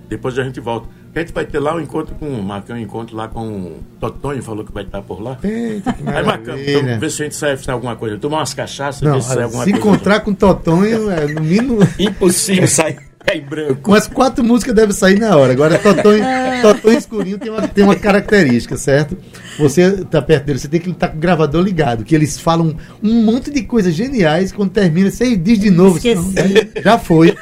Depois 0.09 0.39
a 0.39 0.43
gente 0.43 0.59
volta. 0.59 0.89
A 1.15 1.19
gente 1.19 1.31
vai 1.33 1.45
ter 1.45 1.59
lá 1.59 1.73
um 1.75 1.79
encontro 1.79 2.13
com. 2.15 2.29
Marcamos 2.41 2.81
um 2.81 2.85
encontro 2.85 3.15
lá 3.15 3.27
com 3.29 3.47
o 3.47 3.79
Totonho, 4.01 4.43
falou 4.43 4.65
que 4.65 4.73
vai 4.73 4.83
estar 4.83 5.01
por 5.01 5.21
lá. 5.21 5.37
Eita, 5.43 5.93
que 5.93 6.03
Aí 6.09 6.25
marcamos, 6.25 6.61
então, 6.67 6.99
ver 6.99 7.09
se 7.09 7.21
a 7.21 7.25
gente 7.25 7.35
sai 7.37 7.55
sai 7.57 7.73
alguma 7.73 7.95
coisa. 7.95 8.17
Tomar 8.17 8.39
umas 8.39 8.53
cachaças, 8.53 9.01
Não, 9.01 9.13
ver 9.13 9.21
se 9.21 9.27
sai 9.29 9.43
alguma 9.43 9.63
se 9.63 9.71
coisa. 9.71 9.87
encontrar 9.87 10.19
com 10.19 10.31
o 10.31 10.35
Totonho, 10.35 11.09
é, 11.09 11.25
no 11.27 11.39
mínimo, 11.41 11.79
Impossível 11.97 12.67
sair 12.67 12.97
em 13.33 13.41
branco. 13.41 13.89
umas 13.89 14.07
quatro 14.07 14.43
músicas 14.43 14.75
devem 14.75 14.93
sair 14.93 15.17
na 15.19 15.35
hora. 15.37 15.53
Agora, 15.53 15.79
Totonho, 15.79 16.23
Totonho 16.61 16.97
Escurinho 16.97 17.37
tem 17.39 17.49
uma, 17.49 17.67
tem 17.67 17.83
uma 17.85 17.95
característica, 17.95 18.75
certo? 18.77 19.17
Você 19.57 20.03
tá 20.05 20.21
perto 20.21 20.43
dele, 20.45 20.59
você 20.59 20.67
tem 20.67 20.81
que 20.81 20.89
estar 20.89 21.07
com 21.07 21.17
o 21.17 21.19
gravador 21.21 21.63
ligado, 21.63 22.03
que 22.03 22.13
eles 22.13 22.37
falam 22.37 22.75
um 23.01 23.23
monte 23.23 23.49
de 23.49 23.63
coisas 23.63 23.93
geniais, 23.95 24.51
quando 24.51 24.71
termina, 24.71 25.09
você 25.09 25.35
diz 25.37 25.57
de 25.59 25.69
novo. 25.71 25.95
Esqueci. 25.95 26.19
"Não, 26.75 26.83
já 26.83 26.99
foi. 26.99 27.33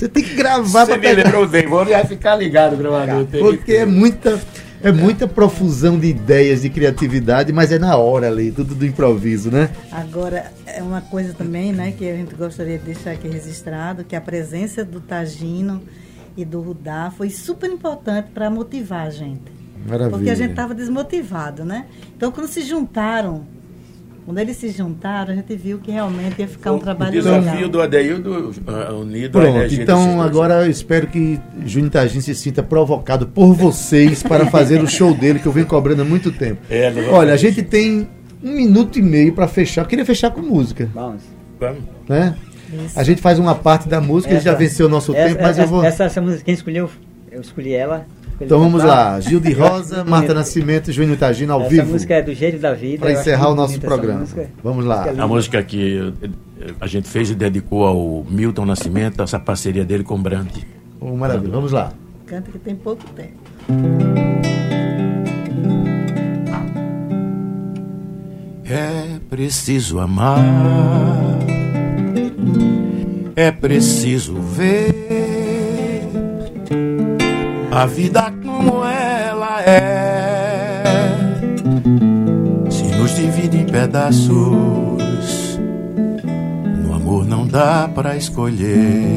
Você 0.00 0.08
tem 0.08 0.24
que 0.24 0.34
gravar 0.34 0.86
Você 0.86 0.92
pra 0.92 0.96
me 0.96 1.02
pegar. 1.02 1.24
lembrou 1.24 1.46
bem, 1.46 1.66
vou 1.66 1.84
já 1.86 2.02
ficar 2.06 2.34
ligado, 2.34 2.74
gravador. 2.74 3.26
Porque 3.26 3.74
é 3.74 3.84
muita, 3.84 4.40
é 4.82 4.90
muita 4.90 5.28
profusão 5.28 5.98
de 5.98 6.06
ideias, 6.06 6.62
de 6.62 6.70
criatividade, 6.70 7.52
mas 7.52 7.70
é 7.70 7.78
na 7.78 7.94
hora 7.98 8.28
ali, 8.28 8.50
tudo 8.50 8.74
do 8.74 8.86
improviso, 8.86 9.50
né? 9.50 9.68
Agora, 9.92 10.50
é 10.64 10.82
uma 10.82 11.02
coisa 11.02 11.34
também, 11.34 11.70
né, 11.74 11.92
que 11.92 12.08
a 12.08 12.16
gente 12.16 12.34
gostaria 12.34 12.78
de 12.78 12.84
deixar 12.86 13.10
aqui 13.10 13.28
registrado, 13.28 14.02
que 14.02 14.16
a 14.16 14.22
presença 14.22 14.86
do 14.86 15.02
Tagino 15.02 15.82
e 16.34 16.46
do 16.46 16.62
Rudá 16.62 17.12
foi 17.14 17.28
super 17.28 17.68
importante 17.68 18.30
para 18.32 18.48
motivar 18.48 19.06
a 19.06 19.10
gente. 19.10 19.52
Maravilha. 19.86 20.16
Porque 20.16 20.30
a 20.30 20.34
gente 20.34 20.52
estava 20.52 20.74
desmotivado, 20.74 21.62
né? 21.62 21.84
Então, 22.16 22.32
quando 22.32 22.48
se 22.48 22.62
juntaram, 22.62 23.44
quando 24.30 24.38
eles 24.38 24.58
se 24.58 24.68
juntaram, 24.68 25.32
a 25.32 25.34
gente 25.34 25.56
viu 25.56 25.80
que 25.80 25.90
realmente 25.90 26.38
ia 26.38 26.46
ficar 26.46 26.70
um 26.70 26.76
o 26.76 26.78
trabalho 26.78 27.10
desafio 27.10 27.52
legal. 27.52 27.68
do 27.68 27.82
Adeildo 27.82 28.54
uh, 28.64 28.94
unido 28.94 29.36
à 29.36 29.42
Pronto, 29.42 29.58
desses 29.58 29.78
então 29.80 30.22
agora 30.22 30.64
eu 30.64 30.70
espero 30.70 31.08
que 31.08 31.40
Júnior 31.66 31.90
Tagin 31.90 32.20
se 32.20 32.32
sinta 32.36 32.62
provocado 32.62 33.26
por 33.26 33.52
vocês 33.54 34.22
para 34.22 34.46
fazer 34.46 34.80
o 34.80 34.86
show 34.86 35.12
dele 35.12 35.40
que 35.40 35.46
eu 35.46 35.50
venho 35.50 35.66
cobrando 35.66 36.02
há 36.02 36.04
muito 36.04 36.30
tempo. 36.30 36.60
É, 36.70 36.92
Olha, 37.10 37.34
a 37.34 37.36
gente 37.36 37.60
tem 37.60 38.06
um 38.40 38.52
minuto 38.52 39.00
e 39.00 39.02
meio 39.02 39.32
para 39.32 39.48
fechar. 39.48 39.82
Eu 39.82 39.86
queria 39.88 40.06
fechar 40.06 40.30
com 40.30 40.40
música, 40.40 40.88
Vamos. 40.94 41.24
Vamos. 41.58 41.82
né? 42.08 42.36
Isso. 42.72 43.00
A 43.00 43.02
gente 43.02 43.20
faz 43.20 43.36
uma 43.36 43.56
parte 43.56 43.88
da 43.88 44.00
música, 44.00 44.32
ele 44.32 44.40
já 44.40 44.54
venceu 44.54 44.86
o 44.86 44.88
nosso 44.88 45.12
essa, 45.12 45.28
tempo, 45.28 45.42
mas 45.42 45.58
essa, 45.58 45.62
eu 45.62 45.66
vou. 45.66 45.84
Essa, 45.84 46.04
essa 46.04 46.20
música, 46.20 46.44
quem 46.44 46.54
escolheu, 46.54 46.88
eu 47.32 47.40
escolhi 47.40 47.72
ela. 47.72 48.06
Então 48.40 48.58
vamos 48.58 48.82
lá, 48.82 49.20
Gil 49.20 49.38
de 49.38 49.52
Rosa, 49.52 50.02
Marta 50.08 50.32
Nascimento, 50.32 50.90
Júnior 50.90 51.18
Tagino 51.18 51.52
ao 51.52 51.60
essa 51.60 51.68
vivo. 51.70 51.92
música 51.92 52.14
é 52.14 52.22
do 52.22 52.34
jeito 52.34 52.58
da 52.58 52.72
vida. 52.72 53.00
Para 53.00 53.12
encerrar 53.12 53.50
o 53.50 53.54
nosso 53.54 53.74
essa 53.74 53.80
programa. 53.86 54.20
música. 54.20 54.50
Vamos 54.64 54.84
lá. 54.86 55.06
A 55.18 55.26
música 55.26 55.62
que 55.62 56.12
eh, 56.22 56.70
a 56.80 56.86
gente 56.86 57.08
fez 57.08 57.30
e 57.30 57.34
dedicou 57.34 57.84
ao 57.84 58.24
Milton 58.28 58.64
Nascimento, 58.64 59.22
essa 59.22 59.38
parceria 59.38 59.84
dele 59.84 60.02
com 60.04 60.14
o 60.14 60.18
Brandt. 60.18 60.66
Oh, 60.98 61.14
maravilha, 61.16 61.52
vamos 61.52 61.72
lá. 61.72 61.92
Canta 62.26 62.50
que 62.50 62.58
tem 62.58 62.74
pouco 62.76 63.04
tempo. 63.10 63.38
É 68.64 69.18
preciso 69.28 69.98
amar, 69.98 70.38
é 73.34 73.50
preciso 73.50 74.34
ver 74.40 74.99
a 77.80 77.86
vida 77.86 78.30
como 78.44 78.84
ela 78.84 79.62
é. 79.62 80.82
Se 82.68 82.82
nos 82.82 83.14
divide 83.14 83.56
em 83.56 83.64
pedaços, 83.64 84.28
no 86.84 86.94
amor 86.94 87.24
não 87.24 87.46
dá 87.46 87.88
pra 87.94 88.18
escolher. 88.18 89.16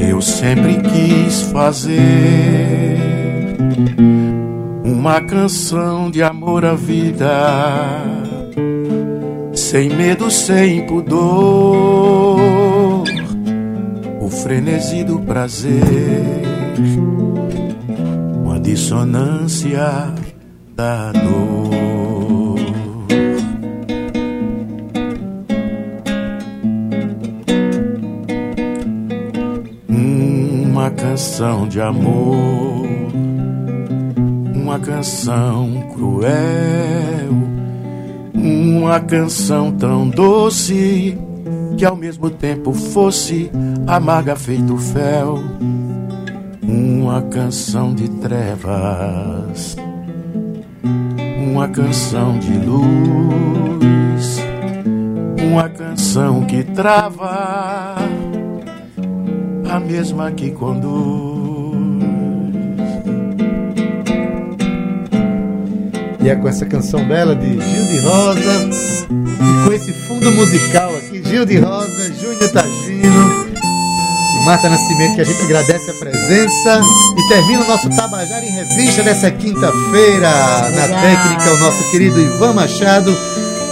Eu 0.00 0.20
sempre 0.20 0.78
quis 0.78 1.42
fazer 1.52 2.98
uma 4.84 5.20
canção 5.20 6.10
de 6.10 6.20
amor 6.20 6.64
à 6.64 6.74
vida, 6.74 8.02
sem 9.54 9.88
medo, 9.88 10.28
sem 10.32 10.84
pudor, 10.84 12.40
frenesi 14.42 15.04
do 15.04 15.20
prazer, 15.20 15.80
uma 18.44 18.58
dissonância 18.58 20.12
da 20.74 21.12
dor. 21.12 22.58
Uma 29.88 30.90
canção 30.90 31.68
de 31.68 31.80
amor. 31.80 32.82
Uma 34.54 34.78
canção 34.80 35.88
cruel, 35.94 37.32
uma 38.34 38.98
canção 39.00 39.70
tão 39.70 40.08
doce 40.08 41.16
que 41.82 41.86
ao 41.86 41.96
mesmo 41.96 42.30
tempo 42.30 42.72
fosse 42.72 43.50
amarga 43.88 44.36
feito 44.36 44.76
fel, 44.76 45.42
uma 46.62 47.20
canção 47.22 47.92
de 47.92 48.08
trevas, 48.08 49.74
uma 51.44 51.66
canção 51.66 52.38
de 52.38 52.52
luz, 52.52 54.38
uma 55.42 55.68
canção 55.70 56.46
que 56.46 56.62
trava, 56.62 57.96
a 59.68 59.80
mesma 59.80 60.30
que 60.30 60.52
conduz. 60.52 61.42
E 66.22 66.28
é 66.28 66.36
com 66.36 66.46
essa 66.46 66.64
canção 66.64 67.04
bela 67.08 67.34
de 67.34 67.60
Gil 67.60 67.86
de 67.86 67.98
Rosa 67.98 68.70
e 69.18 69.66
com 69.66 69.72
esse 69.72 69.92
fundo 69.92 70.30
musical 70.30 70.81
Gil 71.32 71.46
de 71.46 71.58
Rosa, 71.60 72.12
Júnior 72.20 72.50
Tagino 72.50 73.46
e 74.36 74.44
Marta 74.44 74.68
Nascimento, 74.68 75.14
que 75.14 75.22
a 75.22 75.24
gente 75.24 75.40
agradece 75.40 75.90
a 75.90 75.94
presença 75.94 76.82
e 77.16 77.28
termina 77.28 77.64
o 77.64 77.68
nosso 77.68 77.88
Tabajara 77.88 78.44
em 78.44 78.50
Revista 78.50 79.02
dessa 79.02 79.30
quinta-feira. 79.30 80.28
Na 80.28 80.88
técnica, 81.00 81.54
o 81.54 81.56
nosso 81.56 81.90
querido 81.90 82.20
Ivan 82.20 82.52
Machado. 82.52 83.16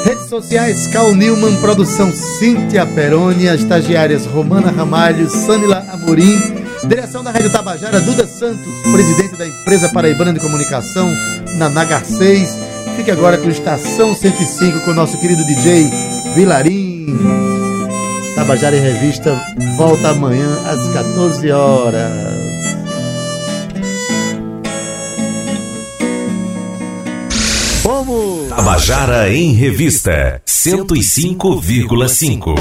Redes 0.07 0.31
sociais, 0.31 0.87
Cal 0.87 1.14
Newman, 1.14 1.57
produção 1.57 2.11
Cíntia 2.11 2.87
Peroni, 2.87 3.46
as 3.46 3.61
estagiárias 3.61 4.25
Romana 4.25 4.70
Ramalho, 4.70 5.29
Samila 5.29 5.85
Amorim, 5.92 6.40
direção 6.88 7.23
da 7.23 7.31
Rádio 7.31 7.51
Tabajara, 7.51 8.01
Duda 8.01 8.27
Santos, 8.27 8.73
presidente 8.90 9.37
da 9.37 9.46
empresa 9.46 9.90
Paraibana 9.90 10.33
de 10.33 10.40
Comunicação, 10.40 11.14
na 11.59 11.68
Nagar 11.68 12.07
6. 12.07 12.59
Fique 12.96 13.11
agora 13.11 13.37
com 13.37 13.51
Estação 13.51 14.14
105 14.14 14.81
com 14.81 14.92
o 14.92 14.94
nosso 14.94 15.18
querido 15.18 15.44
DJ 15.44 15.90
Vilarim. 16.35 17.50
Tabajara 18.40 18.74
em 18.74 18.81
Revista 18.81 19.38
volta 19.76 20.09
amanhã 20.09 20.48
às 20.64 20.88
14 20.94 21.53
horas. 21.53 22.11
Vamos! 27.83 28.48
Tabajara 28.48 29.31
em 29.31 29.53
Revista 29.53 30.40
105,5. 30.46 32.55